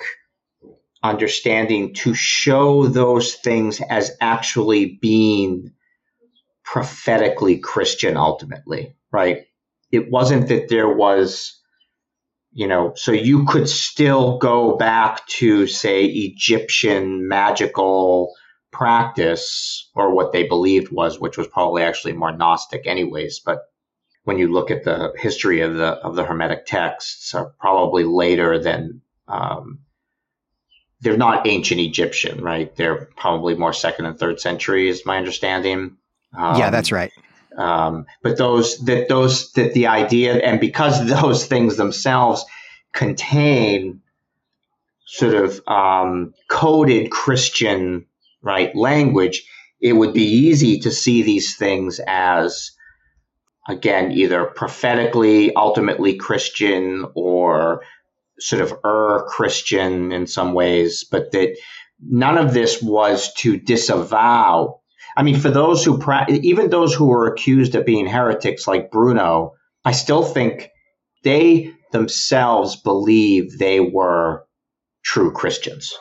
[1.01, 5.71] understanding to show those things as actually being
[6.63, 9.47] prophetically Christian ultimately, right?
[9.91, 11.59] It wasn't that there was,
[12.51, 18.35] you know, so you could still go back to, say, Egyptian magical
[18.71, 23.61] practice or what they believed was, which was probably actually more Gnostic, anyways, but
[24.29, 28.59] when you look at the history of the of the Hermetic texts, are probably later
[28.59, 29.79] than um,
[31.01, 32.75] they're not ancient Egyptian, right?
[32.75, 35.97] They're probably more second and third century, is my understanding.
[36.37, 37.11] Um, yeah, that's right.
[37.57, 42.45] Um, but those that those that the idea and because those things themselves
[42.93, 44.01] contain
[45.07, 48.05] sort of um, coded Christian
[48.43, 49.43] right language,
[49.81, 52.73] it would be easy to see these things as
[53.67, 57.83] again, either prophetically, ultimately Christian or
[58.39, 61.57] sort of er Christian in some ways, but that
[62.01, 64.79] none of this was to disavow.
[65.17, 69.53] I mean, for those who, even those who were accused of being heretics like Bruno,
[69.83, 70.69] I still think
[71.23, 74.45] they themselves believe they were
[75.03, 75.93] true Christians.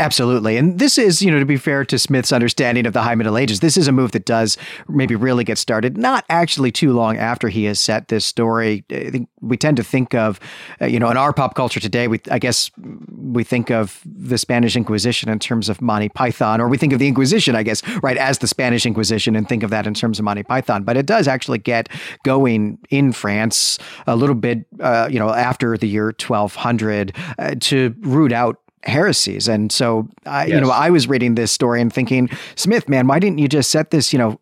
[0.00, 0.56] Absolutely.
[0.56, 3.36] And this is, you know, to be fair to Smith's understanding of the High Middle
[3.36, 4.56] Ages, this is a move that does
[4.88, 8.82] maybe really get started not actually too long after he has set this story.
[8.90, 10.40] I think we tend to think of,
[10.80, 14.38] uh, you know, in our pop culture today, we I guess we think of the
[14.38, 17.86] Spanish Inquisition in terms of Monty Python, or we think of the Inquisition, I guess,
[18.02, 20.82] right, as the Spanish Inquisition and think of that in terms of Monty Python.
[20.82, 21.90] But it does actually get
[22.24, 27.94] going in France a little bit, uh, you know, after the year 1200 uh, to
[28.00, 29.48] root out heresies.
[29.48, 30.54] And so, I, yes.
[30.54, 33.70] you know, I was reading this story and thinking, Smith, man, why didn't you just
[33.70, 34.40] set this, you know,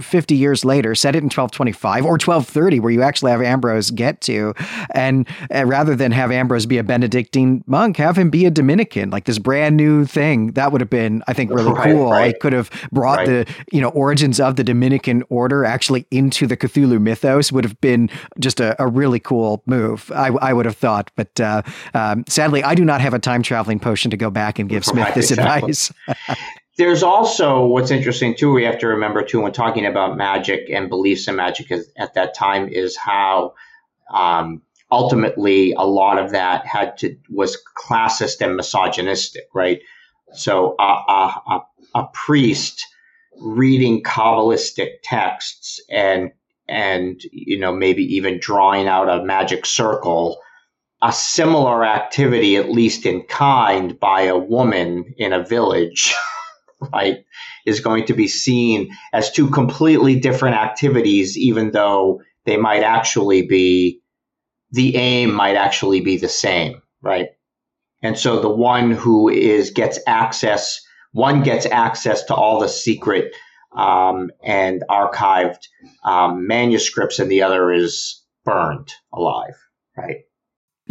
[0.00, 4.22] 50 years later, set it in 1225 or 1230, where you actually have Ambrose get
[4.22, 4.54] to,
[4.94, 9.24] and rather than have Ambrose be a Benedictine monk, have him be a Dominican, like
[9.24, 10.52] this brand new thing.
[10.52, 12.10] That would have been, I think, really right, cool.
[12.10, 12.34] Right.
[12.34, 13.26] It could have brought right.
[13.46, 17.52] the, you know, origins of the Dominican order actually into the Cthulhu mythos.
[17.52, 18.08] Would have been
[18.38, 20.10] just a, a really cool move.
[20.12, 21.60] I, I would have thought, but uh,
[21.92, 24.84] um, sadly, I do not have a time traveling potion to go back and give
[24.84, 25.70] Smith this exactly.
[25.70, 25.92] advice.
[26.78, 28.52] There's also what's interesting too.
[28.52, 32.34] We have to remember too when talking about magic and beliefs in magic at that
[32.34, 33.54] time is how
[34.12, 39.80] um, ultimately a lot of that had to was classist and misogynistic, right?
[40.32, 41.60] So a, a,
[41.94, 42.86] a priest
[43.40, 46.32] reading kabbalistic texts and
[46.68, 50.38] and you know maybe even drawing out a magic circle
[51.02, 56.14] a similar activity at least in kind by a woman in a village
[56.92, 57.24] right,
[57.66, 63.46] is going to be seen as two completely different activities, even though they might actually
[63.46, 64.00] be,
[64.70, 67.28] the aim might actually be the same, right?
[68.02, 70.80] And so the one who is gets access,
[71.12, 73.34] one gets access to all the secret
[73.76, 75.68] um, and archived
[76.04, 79.54] um, manuscripts, and the other is burned alive,
[79.96, 80.22] right?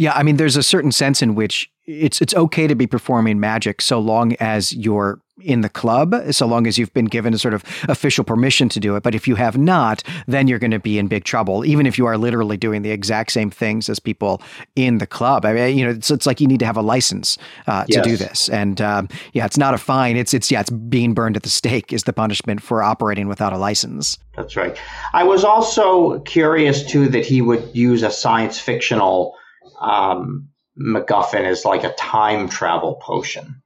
[0.02, 3.38] Yeah, I mean, there's a certain sense in which it's it's okay to be performing
[3.38, 7.38] magic so long as you're in the club, so long as you've been given a
[7.38, 9.04] sort of official permission to do it.
[9.04, 11.98] But if you have not, then you're going to be in big trouble, even if
[11.98, 14.42] you are literally doing the exact same things as people
[14.74, 15.44] in the club.
[15.44, 17.38] I mean, you know, it's, it's like you need to have a license
[17.68, 18.04] uh, to yes.
[18.04, 20.16] do this, and um, yeah, it's not a fine.
[20.16, 23.52] It's it's yeah, it's being burned at the stake is the punishment for operating without
[23.52, 24.18] a license.
[24.34, 24.76] That's right.
[25.12, 29.36] I was also curious too that he would use a science fictional.
[29.82, 33.62] Um, MacGuffin is like a time travel potion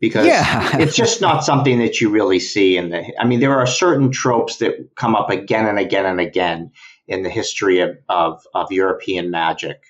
[0.00, 0.76] because yeah.
[0.78, 3.04] it's just not something that you really see in the.
[3.20, 6.70] I mean, there are certain tropes that come up again and again and again
[7.06, 9.82] in the history of, of, of European magic,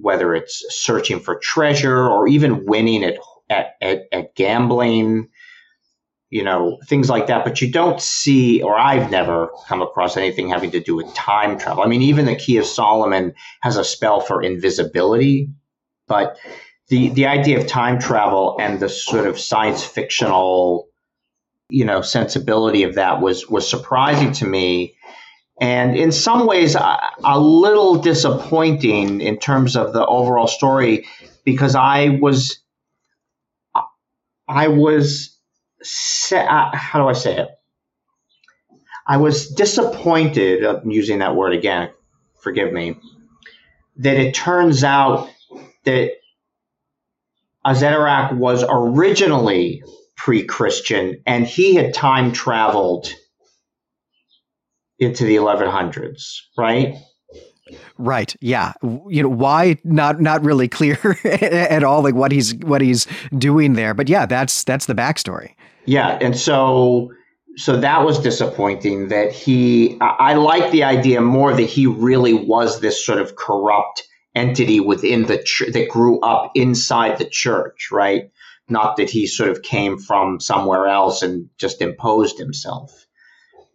[0.00, 3.18] whether it's searching for treasure or even winning at,
[3.50, 5.28] at, at, at gambling
[6.34, 7.44] you know, things like that.
[7.44, 11.60] But you don't see, or I've never come across anything having to do with time
[11.60, 11.84] travel.
[11.84, 15.50] I mean, even the Key of Solomon has a spell for invisibility,
[16.08, 16.36] but
[16.88, 20.88] the the idea of time travel and the sort of science fictional,
[21.70, 24.96] you know, sensibility of that was was surprising to me,
[25.60, 31.06] and in some ways a, a little disappointing in terms of the overall story.
[31.44, 32.58] because I was,
[34.48, 35.33] I was,
[36.32, 37.48] uh, how do I say it?
[39.06, 41.90] I was disappointed, I'm using that word again,
[42.40, 42.96] forgive me,
[43.98, 45.28] that it turns out
[45.84, 46.12] that
[47.66, 49.82] Azédarac was originally
[50.16, 53.12] pre-Christian and he had time traveled
[54.98, 56.96] into the 1100s, right?
[57.96, 58.34] Right.
[58.40, 58.72] Yeah.
[58.82, 59.78] You know why?
[59.84, 62.02] Not not really clear at all.
[62.02, 63.06] Like what he's what he's
[63.36, 63.94] doing there.
[63.94, 65.54] But yeah, that's that's the backstory.
[65.86, 67.12] Yeah, and so
[67.56, 69.08] so that was disappointing.
[69.08, 73.36] That he, I, I like the idea more that he really was this sort of
[73.36, 74.02] corrupt
[74.34, 78.30] entity within the ch- that grew up inside the church, right?
[78.68, 83.06] Not that he sort of came from somewhere else and just imposed himself.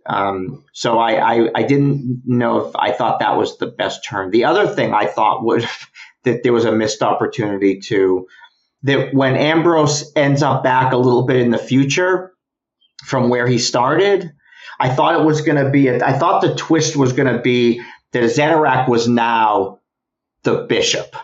[0.06, 4.32] Um, so I, I, I, didn't know if I thought that was the best turn.
[4.32, 5.66] The other thing I thought was
[6.24, 8.26] that there was a missed opportunity to
[8.84, 12.34] that when Ambrose ends up back a little bit in the future
[13.06, 14.32] from where he started,
[14.80, 17.42] I thought it was going to be, a, I thought the twist was going to
[17.42, 17.82] be
[18.14, 19.80] that Azédarac was now
[20.44, 21.16] the bishop.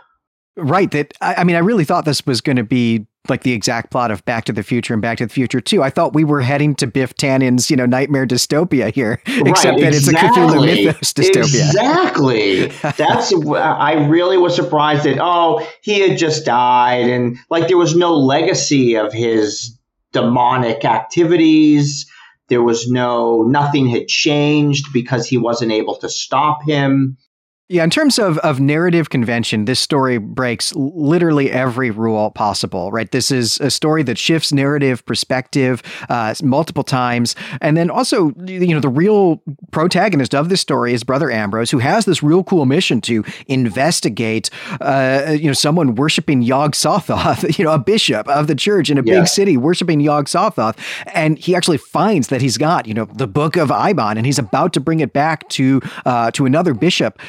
[0.57, 0.91] Right.
[0.91, 3.91] That I, I mean, I really thought this was going to be like the exact
[3.91, 5.83] plot of Back to the Future and Back to the Future 2.
[5.83, 9.79] I thought we were heading to Biff Tannen's, you know, nightmare dystopia here, right, except
[9.79, 9.93] that exactly.
[9.93, 11.65] it's a Cthulhu mythos dystopia.
[11.65, 12.65] Exactly.
[12.97, 17.95] That's I really was surprised that oh, he had just died and like there was
[17.95, 19.77] no legacy of his
[20.11, 22.09] demonic activities.
[22.47, 27.17] There was no nothing had changed because he wasn't able to stop him.
[27.67, 33.09] Yeah, in terms of, of narrative convention, this story breaks literally every rule possible, right?
[33.09, 37.35] This is a story that shifts narrative perspective uh, multiple times.
[37.61, 39.41] And then also, you know, the real
[39.71, 44.51] protagonist of this story is Brother Ambrose, who has this real cool mission to investigate,
[44.79, 49.03] uh, you know, someone worshiping Iog-Sotôt, you know, a bishop of the church in a
[49.03, 49.21] yeah.
[49.21, 50.77] big city worshiping Iog-Sotôt.
[51.15, 54.37] And he actually finds that he's got, you know, the book of Eibon, and he's
[54.37, 57.19] about to bring it back to, uh, to another bishop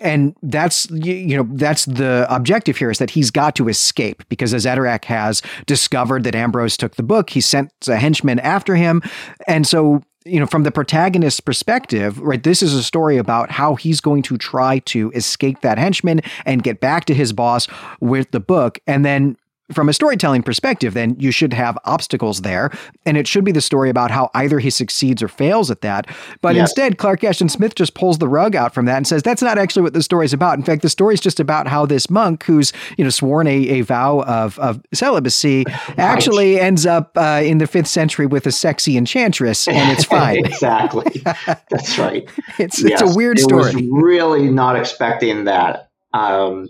[0.00, 4.52] and that's you know that's the objective here is that he's got to escape because
[4.52, 7.30] Azédarac has discovered that Ambrose took the book.
[7.30, 9.02] He sent a henchman after him,
[9.46, 13.74] and so you know from the protagonist's perspective right this is a story about how
[13.74, 17.66] he's going to try to escape that henchman and get back to his boss
[18.00, 19.36] with the book and then
[19.72, 22.70] from a storytelling perspective, then you should have obstacles there.
[23.06, 26.06] And it should be the story about how either he succeeds or fails at that.
[26.40, 29.42] But instead, Clark Ashton Smith just pulls the rug out from that and says that's
[29.42, 30.58] not actually what the story's about.
[30.58, 33.80] In fact, the story's just about how this monk who's, you know, sworn a, a
[33.82, 35.64] vow of, of celibacy
[35.96, 40.44] actually ends up uh, in the fifth century with a sexy enchantress and it's fine.
[40.44, 41.22] exactly.
[41.24, 42.28] That's right.
[42.58, 43.00] it's, yes.
[43.00, 43.70] it's a weird story.
[43.70, 45.90] I was really not expecting that.
[46.12, 46.68] Um,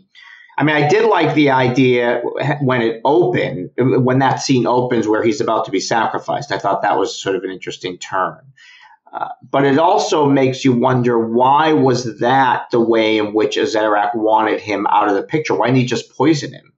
[0.60, 2.20] I mean, I did like the idea
[2.60, 6.52] when it opened, when that scene opens where he's about to be sacrificed.
[6.52, 8.40] I thought that was sort of an interesting turn.
[9.10, 14.14] Uh, but it also makes you wonder why was that the way in which Azédarac
[14.14, 15.54] wanted him out of the picture?
[15.54, 16.74] Why didn't he just poison him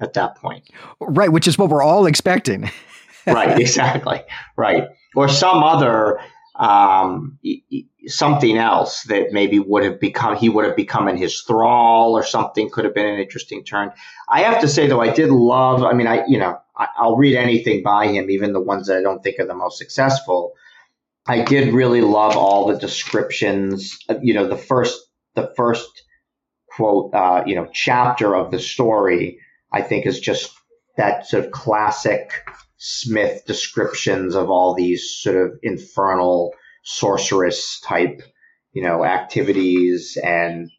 [0.00, 0.70] at that point?
[0.98, 2.70] Right, which is what we're all expecting.
[3.26, 4.22] right, exactly.
[4.56, 4.88] Right.
[5.14, 6.20] Or some other
[6.60, 7.38] um,
[8.06, 12.22] something else that maybe would have become he would have become in his thrall or
[12.22, 13.90] something could have been an interesting turn.
[14.28, 15.82] I have to say though, I did love.
[15.82, 18.98] I mean, I you know I, I'll read anything by him, even the ones that
[18.98, 20.52] I don't think are the most successful.
[21.26, 23.98] I did really love all the descriptions.
[24.20, 25.00] You know, the first
[25.34, 25.88] the first
[26.68, 29.38] quote, uh, you know, chapter of the story.
[29.72, 30.52] I think is just
[30.98, 32.32] that sort of classic
[32.82, 38.22] Smith descriptions of all these sort of infernal sorceress type,
[38.72, 40.70] you know, activities and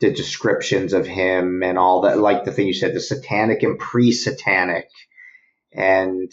[0.00, 3.78] the descriptions of him and all that, like the thing you said, the satanic and
[3.78, 4.88] pre-satanic.
[5.72, 6.30] And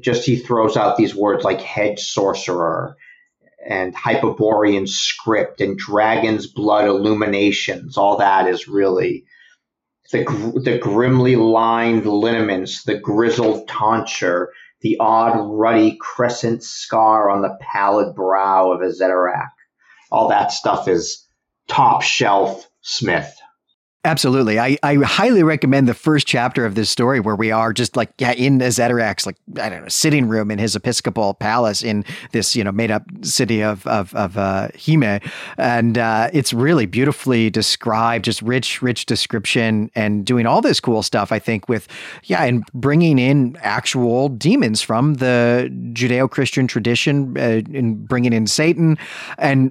[0.00, 2.96] just, he throws out these words like hedge sorcerer
[3.64, 7.96] and Hyperborean script and dragon's blood illuminations.
[7.96, 9.24] All that is really
[10.10, 10.24] the,
[10.62, 18.14] the grimly lined lineaments, the grizzled tonsure, the odd ruddy crescent scar on the pallid
[18.14, 19.50] brow of Azédarac.
[20.10, 21.26] All that stuff is
[21.68, 23.32] top shelf Smith.
[24.04, 24.58] Absolutely.
[24.58, 28.10] I, I highly recommend the first chapter of this story where we are just like
[28.18, 32.56] yeah, in Azédarac's like I don't know sitting room in his episcopal palace in this
[32.56, 35.20] you know made up city of of, of uh, Hime,
[35.56, 41.04] and uh, it's really beautifully described, just rich rich description and doing all this cool
[41.04, 41.30] stuff.
[41.30, 41.86] I think with
[42.24, 48.48] yeah, and bringing in actual demons from the Judeo Christian tradition uh, and bringing in
[48.48, 48.98] Satan
[49.38, 49.70] and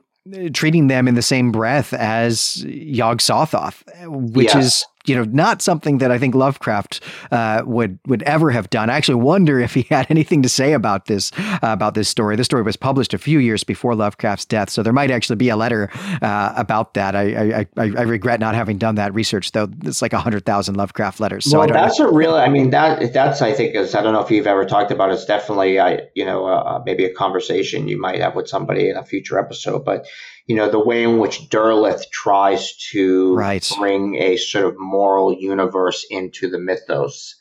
[0.53, 4.65] treating them in the same breath as Iog-Sotôt, which yes.
[4.65, 8.89] is you know, not something that I think Lovecraft uh, would would ever have done.
[8.89, 12.35] I actually wonder if he had anything to say about this uh, about this story.
[12.35, 15.49] This story was published a few years before Lovecraft's death, so there might actually be
[15.49, 15.89] a letter
[16.21, 17.15] uh, about that.
[17.15, 19.67] I, I, I regret not having done that research though.
[19.83, 21.45] It's like hundred thousand Lovecraft letters.
[21.45, 22.09] So well, that's know.
[22.09, 22.35] a real.
[22.35, 25.09] I mean, that that's I think is I don't know if you've ever talked about.
[25.09, 25.13] It.
[25.13, 28.97] It's definitely I you know uh, maybe a conversation you might have with somebody in
[28.97, 30.05] a future episode, but
[30.47, 33.71] you know, the way in which Derleth tries to right.
[33.77, 37.35] bring a sort of moral universe into the mythos,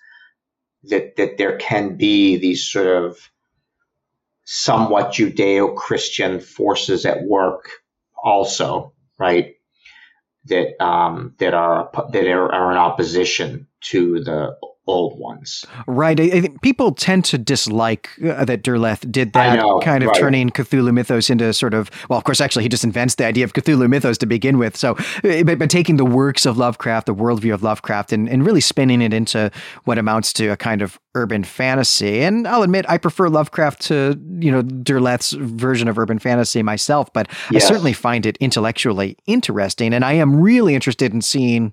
[0.84, 3.18] that, that there can be these sort of
[4.44, 7.70] somewhat Judeo Christian forces at work
[8.22, 9.54] also, right?
[10.46, 14.56] That, um, that are, that are, are in opposition to the
[14.90, 15.64] old ones.
[15.86, 16.18] Right.
[16.18, 20.08] I, I think people tend to dislike uh, that Derleth did that know, kind of
[20.08, 20.20] right.
[20.20, 23.44] turning Cthulhu mythos into sort of, well, of course, actually, he just invents the idea
[23.44, 24.76] of Cthulhu mythos to begin with.
[24.76, 28.44] So, uh, but, but taking the works of Lovecraft, the worldview of Lovecraft, and, and
[28.44, 29.50] really spinning it into
[29.84, 32.20] what amounts to a kind of urban fantasy.
[32.20, 37.12] And I'll admit, I prefer Lovecraft to, you know, Derleth's version of urban fantasy myself,
[37.12, 37.64] but yes.
[37.64, 39.92] I certainly find it intellectually interesting.
[39.92, 41.72] And I am really interested in seeing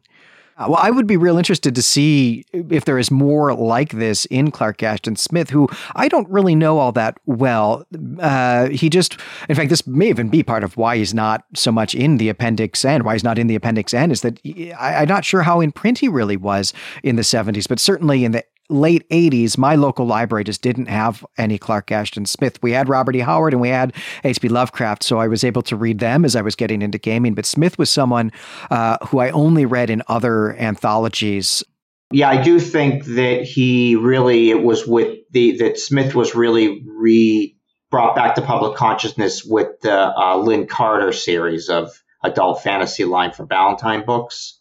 [0.60, 4.49] well, I would be real interested to see if there is more like this in
[4.51, 7.86] Clark Ashton Smith, who I don't really know all that well.
[8.20, 11.72] Uh, he just, in fact, this may even be part of why he's not so
[11.72, 14.74] much in the Appendix N, why he's not in the Appendix N, is that he,
[14.74, 18.26] I, I'm not sure how in print he really was in the 70s, but certainly
[18.26, 22.61] in the late 80s, my local library just didn't have any Clark Ashton Smith.
[22.61, 23.20] We had Robert E.
[23.20, 23.93] Howard and we had
[24.24, 24.49] H.P.
[24.49, 27.34] Lovecraft, so I was able to read them as I was getting into gaming.
[27.34, 28.32] But Smith was someone
[28.70, 31.63] uh, who I only read in other anthologies.
[32.11, 36.82] Yeah, I do think that he really it was with the that Smith was really
[36.86, 37.55] re
[37.91, 43.32] brought back to public consciousness with the uh, Lin Carter series of adult fantasy line
[43.32, 44.57] for Ballantine books.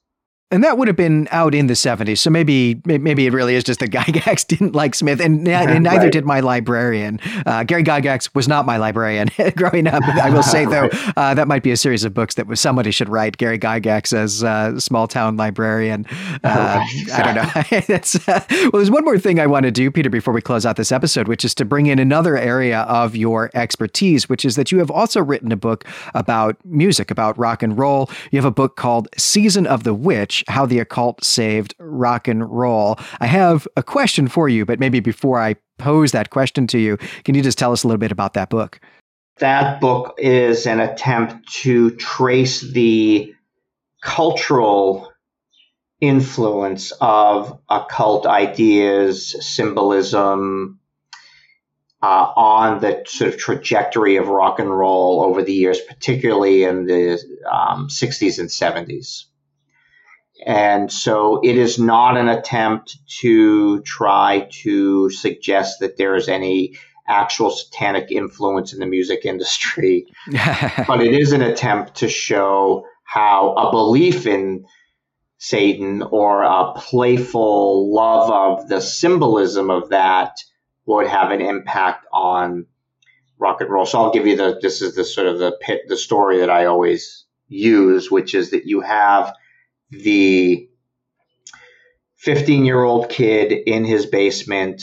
[0.53, 2.19] And that would have been out in the 70s.
[2.19, 6.05] So maybe maybe it really is just that Gygax didn't like Smith, and, and neither
[6.05, 6.13] right.
[6.13, 7.19] did my librarian.
[7.45, 10.05] Uh, Gary Gygax was not my librarian growing up.
[10.05, 11.13] I will say, though, right.
[11.17, 14.45] uh, that might be a series of books that somebody should write Gary Gygax as
[14.45, 16.07] uh, small town librarian.
[16.45, 17.81] Uh, I don't know.
[17.89, 20.65] That's, uh, well, there's one more thing I want to do, Peter, before we close
[20.65, 24.55] out this episode, which is to bring in another area of your expertise, which is
[24.55, 25.85] that you have also written a book
[26.15, 28.09] about music, about rock and roll.
[28.31, 32.49] You have a book called Season of the Witch how the Occult Saved Rock and
[32.51, 32.99] Roll.
[33.21, 36.97] I have a question for you, but maybe before I pose that question to you,
[37.25, 38.81] can you just tell us a little bit about that book?
[39.39, 43.35] That book is an attempt to trace the
[44.03, 45.13] cultural
[46.01, 50.81] influence of occult ideas, symbolism,
[52.03, 56.87] uh, on the sort of trajectory of rock and roll over the years, particularly in
[56.87, 57.21] the
[57.51, 59.25] um, 60s and 70s.
[60.45, 66.77] And so it is not an attempt to try to suggest that there is any
[67.09, 70.07] actual satanic influence in the music industry,
[70.87, 74.67] but it is an attempt to show how a belief in
[75.39, 80.33] Satan or a playful love of the symbolism of that
[80.87, 82.67] would have an impact on
[83.39, 83.87] rock and roll.
[83.87, 86.51] So I'll give you the this is the sort of the pit the story that
[86.51, 89.35] I always use, which is that you have
[89.91, 90.69] the
[92.17, 94.83] 15 year old kid in his basement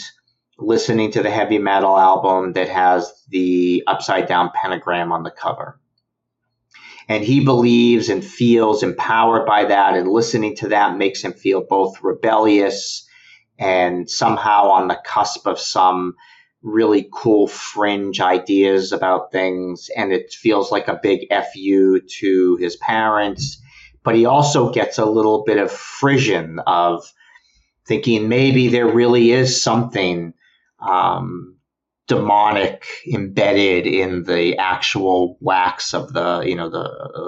[0.58, 5.78] listening to the heavy metal album that has the upside down pentagram on the cover.
[7.08, 11.62] And he believes and feels empowered by that, and listening to that makes him feel
[11.68, 13.06] both rebellious
[13.58, 16.14] and somehow on the cusp of some
[16.62, 19.90] really cool fringe ideas about things.
[19.94, 23.60] And it feels like a big FU to his parents
[24.04, 27.12] but he also gets a little bit of frisson of
[27.86, 30.34] thinking maybe there really is something
[30.80, 31.56] um,
[32.06, 36.82] demonic embedded in the actual wax of the you know the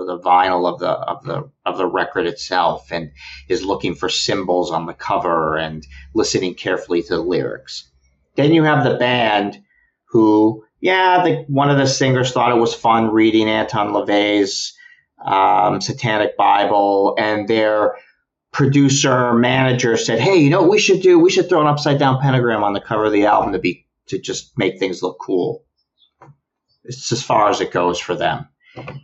[0.06, 3.10] the vinyl of the of the of the record itself and
[3.48, 7.90] is looking for symbols on the cover and listening carefully to the lyrics.
[8.34, 9.58] Then you have the band
[10.10, 14.76] who yeah the, one of the singers thought it was fun reading Anton LaVey's
[15.24, 17.96] um, Satanic Bible, and their
[18.52, 21.18] producer manager said, "Hey, you know what we should do?
[21.18, 23.86] We should throw an upside down pentagram on the cover of the album to be
[24.06, 25.64] to just make things look cool."
[26.84, 28.46] It's as far as it goes for them.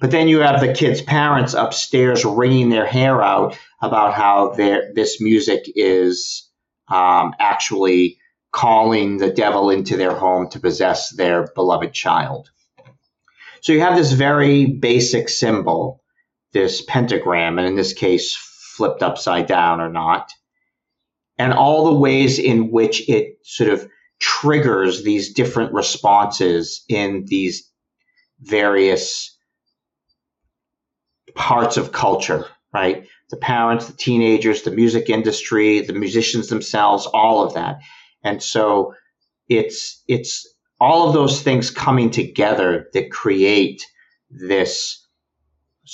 [0.00, 5.20] But then you have the kids' parents upstairs wringing their hair out about how this
[5.20, 6.48] music is
[6.88, 8.18] um, actually
[8.52, 12.50] calling the devil into their home to possess their beloved child.
[13.62, 16.01] So you have this very basic symbol
[16.52, 18.36] this pentagram, and in this case,
[18.76, 20.30] flipped upside down or not,
[21.38, 23.88] and all the ways in which it sort of
[24.20, 27.68] triggers these different responses in these
[28.40, 29.36] various
[31.34, 33.06] parts of culture, right?
[33.30, 37.80] The parents, the teenagers, the music industry, the musicians themselves, all of that.
[38.22, 38.94] And so
[39.48, 40.48] it's it's
[40.80, 43.84] all of those things coming together that create
[44.30, 45.01] this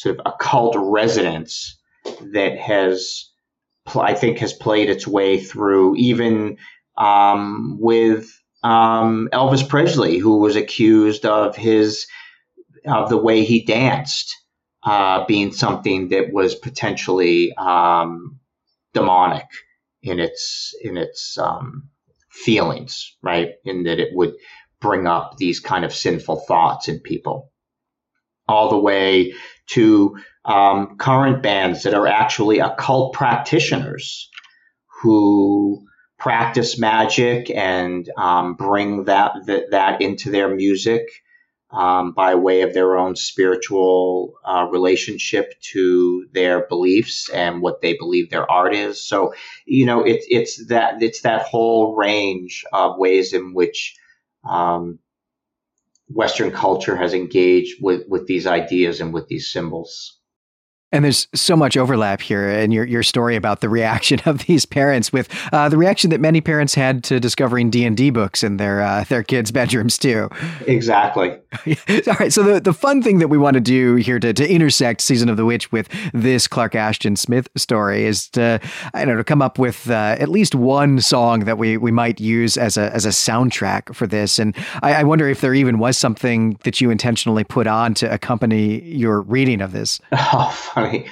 [0.01, 1.79] sort of occult resonance
[2.33, 3.31] that has
[3.95, 6.59] I think has played its way through even
[6.97, 8.29] um, with
[8.63, 12.07] um, Elvis Presley, who was accused of his
[12.87, 14.35] of the way he danced
[14.83, 18.39] uh, being something that was potentially um,
[18.95, 19.47] demonic
[20.03, 21.89] in its in its um,
[22.31, 23.53] feelings, right?
[23.65, 24.35] In that it would
[24.81, 27.51] bring up these kind of sinful thoughts in people,
[28.47, 29.35] all the way
[29.71, 34.29] to um, current bands that are actually occult practitioners
[35.03, 35.85] who
[36.19, 41.03] practice magic and um, bring that, that, that into their music
[41.71, 47.95] um, by way of their own spiritual uh, relationship to their beliefs and what they
[47.95, 49.07] believe their art is.
[49.07, 49.35] So,
[49.67, 53.95] you know, it's it's that it's that whole range of ways in which
[54.49, 54.99] um,
[56.09, 60.19] Western culture has engaged with with these ideas and with these symbols.
[60.91, 64.65] And there's so much overlap here in your, your story about the reaction of these
[64.65, 68.43] parents with uh, the reaction that many parents had to discovering D and D books
[68.43, 70.31] in their uh, their kids' bedrooms too.
[70.67, 71.31] Exactly.
[71.67, 72.33] All right.
[72.33, 75.29] So the, the fun thing that we want to do here to, to intersect Season
[75.29, 78.61] of the Witch with this Clark Ashton Smith story is to
[78.95, 81.91] I don't know to come up with uh, at least one song that we, we
[81.91, 84.39] might use as a as a soundtrack for this.
[84.39, 88.13] And I, I wonder if there even was something that you intentionally put on to
[88.13, 90.01] accompany your reading of this.
[90.13, 91.07] Oh funny.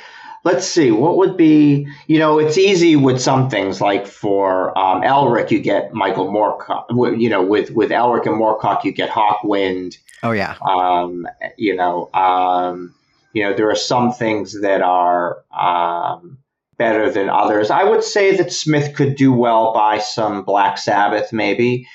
[0.45, 5.03] Let's see, what would be, you know, it's easy with some things like for um,
[5.03, 9.97] Elric, you get Michael Moorcock, you know, with, with Elric and Moorcock, you get Hawkwind.
[10.23, 10.55] Oh, yeah.
[10.65, 12.95] Um, you know, um,
[13.33, 16.39] you know, there are some things that are um,
[16.79, 17.71] better than others.
[17.71, 21.89] I would say that Smith could do well by some Black Sabbath, maybe.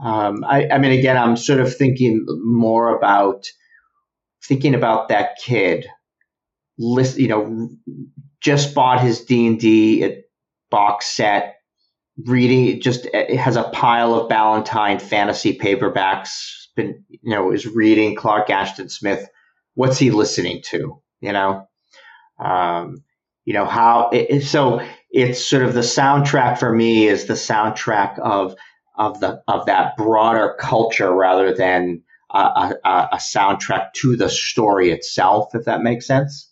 [0.00, 3.48] Um, I, I mean, again, I'm sort of thinking more about
[4.44, 5.88] thinking about that kid
[6.78, 7.70] list, you know,
[8.40, 10.22] just bought his D and D
[10.70, 11.56] box set.
[12.26, 16.66] Reading just it has a pile of Ballantine fantasy paperbacks.
[16.74, 19.28] Been you know is reading Clark Ashton Smith.
[19.74, 21.00] What's he listening to?
[21.20, 21.68] You know,
[22.40, 23.04] um,
[23.44, 24.10] you know how.
[24.12, 28.56] It, so it's sort of the soundtrack for me is the soundtrack of
[28.96, 32.02] of the of that broader culture rather than
[32.34, 35.54] a, a, a soundtrack to the story itself.
[35.54, 36.47] If that makes sense.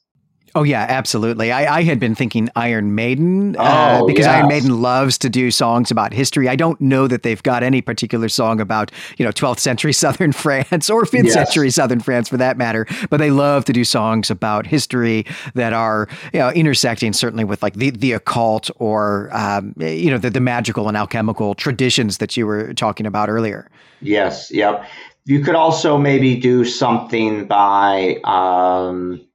[0.57, 1.53] Oh yeah, absolutely.
[1.53, 4.37] I, I had been thinking Iron Maiden uh, oh, because yes.
[4.37, 6.49] Iron Maiden loves to do songs about history.
[6.49, 10.33] I don't know that they've got any particular song about you know 12th century Southern
[10.33, 11.35] France or 5th yes.
[11.35, 15.75] century Southern France for that matter, but they love to do songs about history that
[15.75, 20.31] are you know intersecting certainly with like the the occult or um, you know the,
[20.31, 23.71] the magical and alchemical traditions that you were talking about earlier.
[24.01, 24.51] Yes.
[24.51, 24.87] Yep.
[25.27, 28.23] You could also maybe do something by.
[28.25, 29.26] Um,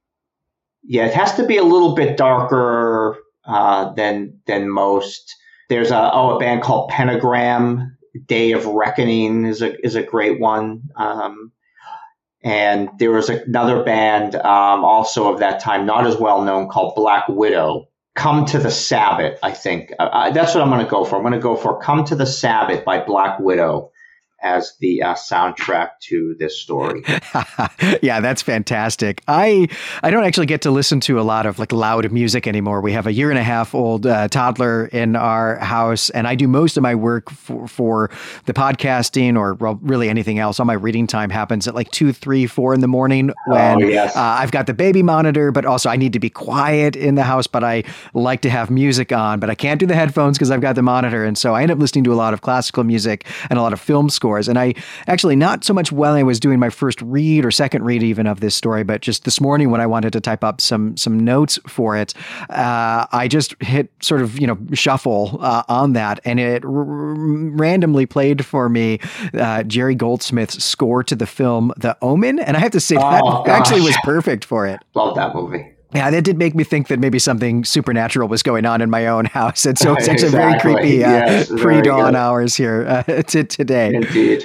[0.82, 5.36] yeah, it has to be a little bit darker uh, than than most.
[5.68, 7.96] There's a oh a band called Pentagram.
[8.26, 10.82] Day of Reckoning is a is a great one.
[10.96, 11.52] Um,
[12.44, 16.94] and there was another band um, also of that time, not as well known, called
[16.96, 17.88] Black Widow.
[18.14, 19.92] Come to the Sabbath, I think.
[19.98, 21.16] Uh, that's what I'm going to go for.
[21.16, 23.91] I'm going to go for Come to the Sabbath by Black Widow
[24.42, 27.02] as the uh, soundtrack to this story.
[28.02, 29.22] yeah, that's fantastic.
[29.28, 29.68] I
[30.02, 32.80] I don't actually get to listen to a lot of like loud music anymore.
[32.80, 36.34] We have a year and a half old uh, toddler in our house, and I
[36.34, 38.10] do most of my work for, for
[38.46, 40.58] the podcasting or well, really anything else.
[40.58, 43.86] All my reading time happens at like two, three, four in the morning when oh,
[43.86, 44.16] yes.
[44.16, 47.22] uh, I've got the baby monitor, but also I need to be quiet in the
[47.22, 47.46] house.
[47.46, 47.84] But I
[48.14, 50.82] like to have music on, but I can't do the headphones because I've got the
[50.82, 53.62] monitor, and so I end up listening to a lot of classical music and a
[53.62, 54.48] lot of film scores scores.
[54.48, 54.74] And I
[55.06, 58.26] actually, not so much while I was doing my first read or second read even
[58.26, 61.20] of this story, but just this morning when I wanted to type up some some
[61.20, 62.14] notes for it,
[62.50, 66.20] uh, I just hit sort of, you know, shuffle uh, on that.
[66.24, 69.00] And it r- randomly played for me
[69.34, 72.38] uh, Jerry Goldsmith's score to the film The Omen.
[72.38, 73.48] And I have to say, oh, that gosh.
[73.48, 74.80] actually was perfect for it.
[74.94, 75.74] Love that movie.
[75.94, 79.06] Yeah, that did make me think that maybe something supernatural was going on in my
[79.06, 79.66] own house.
[79.66, 80.70] And so it's actually exactly.
[80.70, 83.94] very creepy uh, yes, pre dawn hours here uh, today.
[83.94, 84.44] Indeed.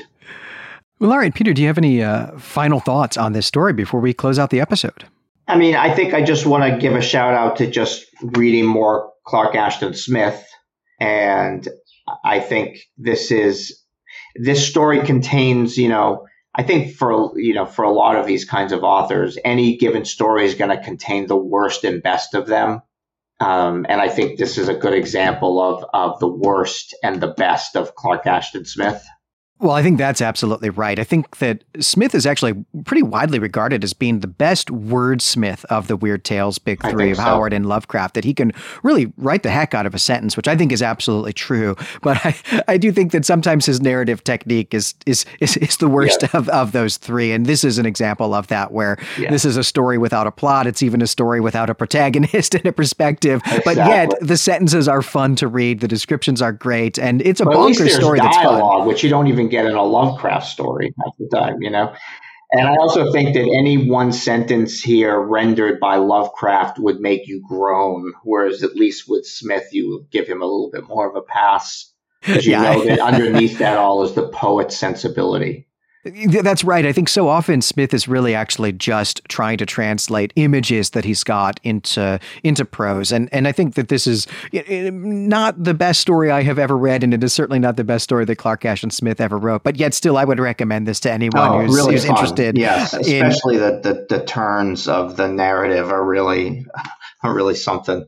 [0.99, 3.99] Well, all right, Peter, do you have any uh, final thoughts on this story before
[3.99, 5.05] we close out the episode?
[5.47, 8.65] I mean, I think I just want to give a shout out to just reading
[8.65, 10.43] more Clark Ashton Smith.
[10.99, 11.67] And
[12.25, 13.79] I think this is,
[14.35, 16.25] this story contains, you know,
[16.57, 20.05] I think for, you know, for a lot of these kinds of authors, any given
[20.05, 22.81] story is going to contain the worst and best of them.
[23.39, 27.27] Um, and I think this is a good example of, of the worst and the
[27.27, 29.05] best of Clark Ashton Smith.
[29.59, 30.99] Well, I think that's absolutely right.
[30.99, 35.87] I think that Smith is actually pretty widely regarded as being the best wordsmith of
[35.87, 37.23] the Weird Tales Big Three of so.
[37.23, 38.51] Howard and Lovecraft, that he can
[38.83, 41.75] really write the heck out of a sentence, which I think is absolutely true.
[42.03, 45.87] But I, I do think that sometimes his narrative technique is is is, is the
[45.87, 46.29] worst yeah.
[46.33, 47.31] of, of those three.
[47.31, 49.31] And this is an example of that, where yeah.
[49.31, 50.67] this is a story without a plot.
[50.67, 53.41] It's even a story without a protagonist and a perspective.
[53.45, 53.61] Exactly.
[53.65, 57.45] But yet the sentences are fun to read, the descriptions are great, and it's a
[57.45, 58.87] but bonkers story dialogue, that's fun.
[58.87, 61.93] Which you don't even get in a Lovecraft story at the time, you know.
[62.51, 67.43] And I also think that any one sentence here rendered by Lovecraft would make you
[67.45, 71.15] groan, whereas at least with Smith, you would give him a little bit more of
[71.15, 71.91] a pass.
[72.21, 72.61] Because you yeah.
[72.61, 75.66] know that underneath that all is the poet's sensibility.
[76.41, 76.85] That's right.
[76.85, 81.23] I think so often Smith is really actually just trying to translate images that he's
[81.23, 86.31] got into into prose, and and I think that this is not the best story
[86.31, 88.89] I have ever read, and it is certainly not the best story that Clark Ashton
[88.89, 89.63] Smith ever wrote.
[89.63, 92.57] But yet, still, I would recommend this to anyone oh, who's, really who's interested.
[92.57, 96.65] Yes, especially in, the, the the turns of the narrative are really
[97.23, 98.05] are really something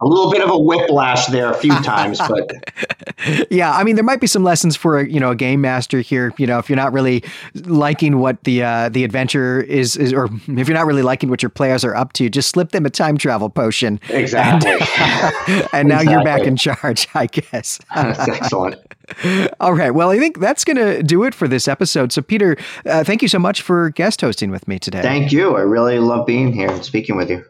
[0.00, 4.04] a little bit of a whiplash there a few times, but yeah, I mean, there
[4.04, 6.32] might be some lessons for a, you know a game master here.
[6.36, 7.24] You know, if you're not really
[7.54, 11.42] liking what the uh, the adventure is, is, or if you're not really liking what
[11.42, 13.98] your players are up to, just slip them a time travel potion.
[14.10, 14.70] Exactly.
[14.70, 16.12] And, and now exactly.
[16.12, 17.80] you're back in charge, I guess.
[17.94, 18.76] That's excellent.
[19.60, 19.92] All right.
[19.92, 22.12] Well, I think that's going to do it for this episode.
[22.12, 25.00] So, Peter, uh, thank you so much for guest hosting with me today.
[25.00, 25.56] Thank you.
[25.56, 27.44] I really love being here and speaking with you.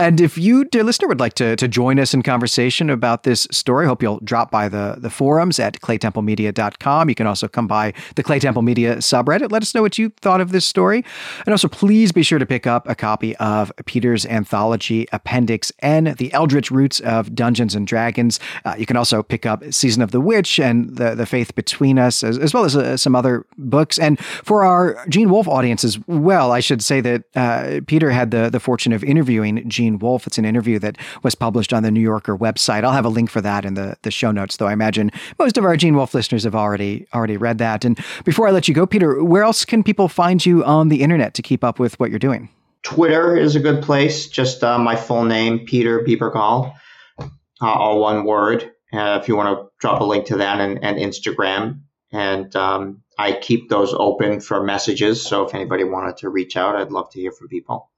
[0.00, 3.46] And if you, dear listener, would like to, to join us in conversation about this
[3.50, 7.10] story, I hope you'll drop by the, the forums at claytemplemedia.com.
[7.10, 9.52] You can also come by the Clay Temple Media subreddit.
[9.52, 11.04] Let us know what you thought of this story.
[11.44, 16.14] And also, please be sure to pick up a copy of Peter's anthology, Appendix N,
[16.16, 18.40] The Eldritch Roots of Dungeons and Dragons.
[18.64, 21.98] Uh, you can also pick up Season of the Witch and The, the Faith Between
[21.98, 23.98] Us, as, as well as uh, some other books.
[23.98, 28.30] And for our Gene Wolfe audience as well, I should say that uh, Peter had
[28.30, 30.26] the, the fortune of interviewing Gene Wolfe.
[30.26, 32.84] It's an interview that was published on the New Yorker website.
[32.84, 35.58] I'll have a link for that in the, the show notes, though I imagine most
[35.58, 37.84] of our Gene Wolfe listeners have already already read that.
[37.84, 41.02] And before I let you go, Peter, where else can people find you on the
[41.02, 42.48] internet to keep up with what you're doing?
[42.82, 44.26] Twitter is a good place.
[44.26, 46.74] Just uh, my full name, Peter Bebergal,
[47.18, 47.26] uh,
[47.60, 48.70] all one word.
[48.92, 51.82] Uh, if you want to drop a link to that and, and Instagram.
[52.12, 55.22] And um, I keep those open for messages.
[55.24, 57.90] So if anybody wanted to reach out, I'd love to hear from people.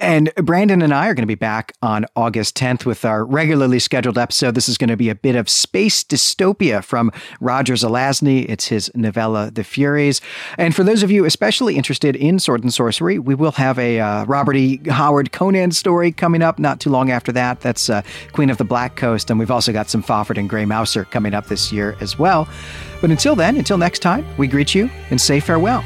[0.00, 3.78] And Brandon and I are going to be back on August 10th with our regularly
[3.78, 4.56] scheduled episode.
[4.56, 8.44] This is going to be a bit of space dystopia from Roger Zelazny.
[8.48, 10.20] It's his novella, The Furies.
[10.58, 14.00] And for those of you especially interested in sword and sorcery, we will have a
[14.00, 14.80] uh, Robert E.
[14.90, 17.60] Howard Conan story coming up not too long after that.
[17.60, 19.30] That's uh, Queen of the Black Coast.
[19.30, 22.48] And we've also got some Fafhrd and Grey Mouser coming up this year as well.
[23.00, 25.84] But until then, until next time, we greet you and say farewell.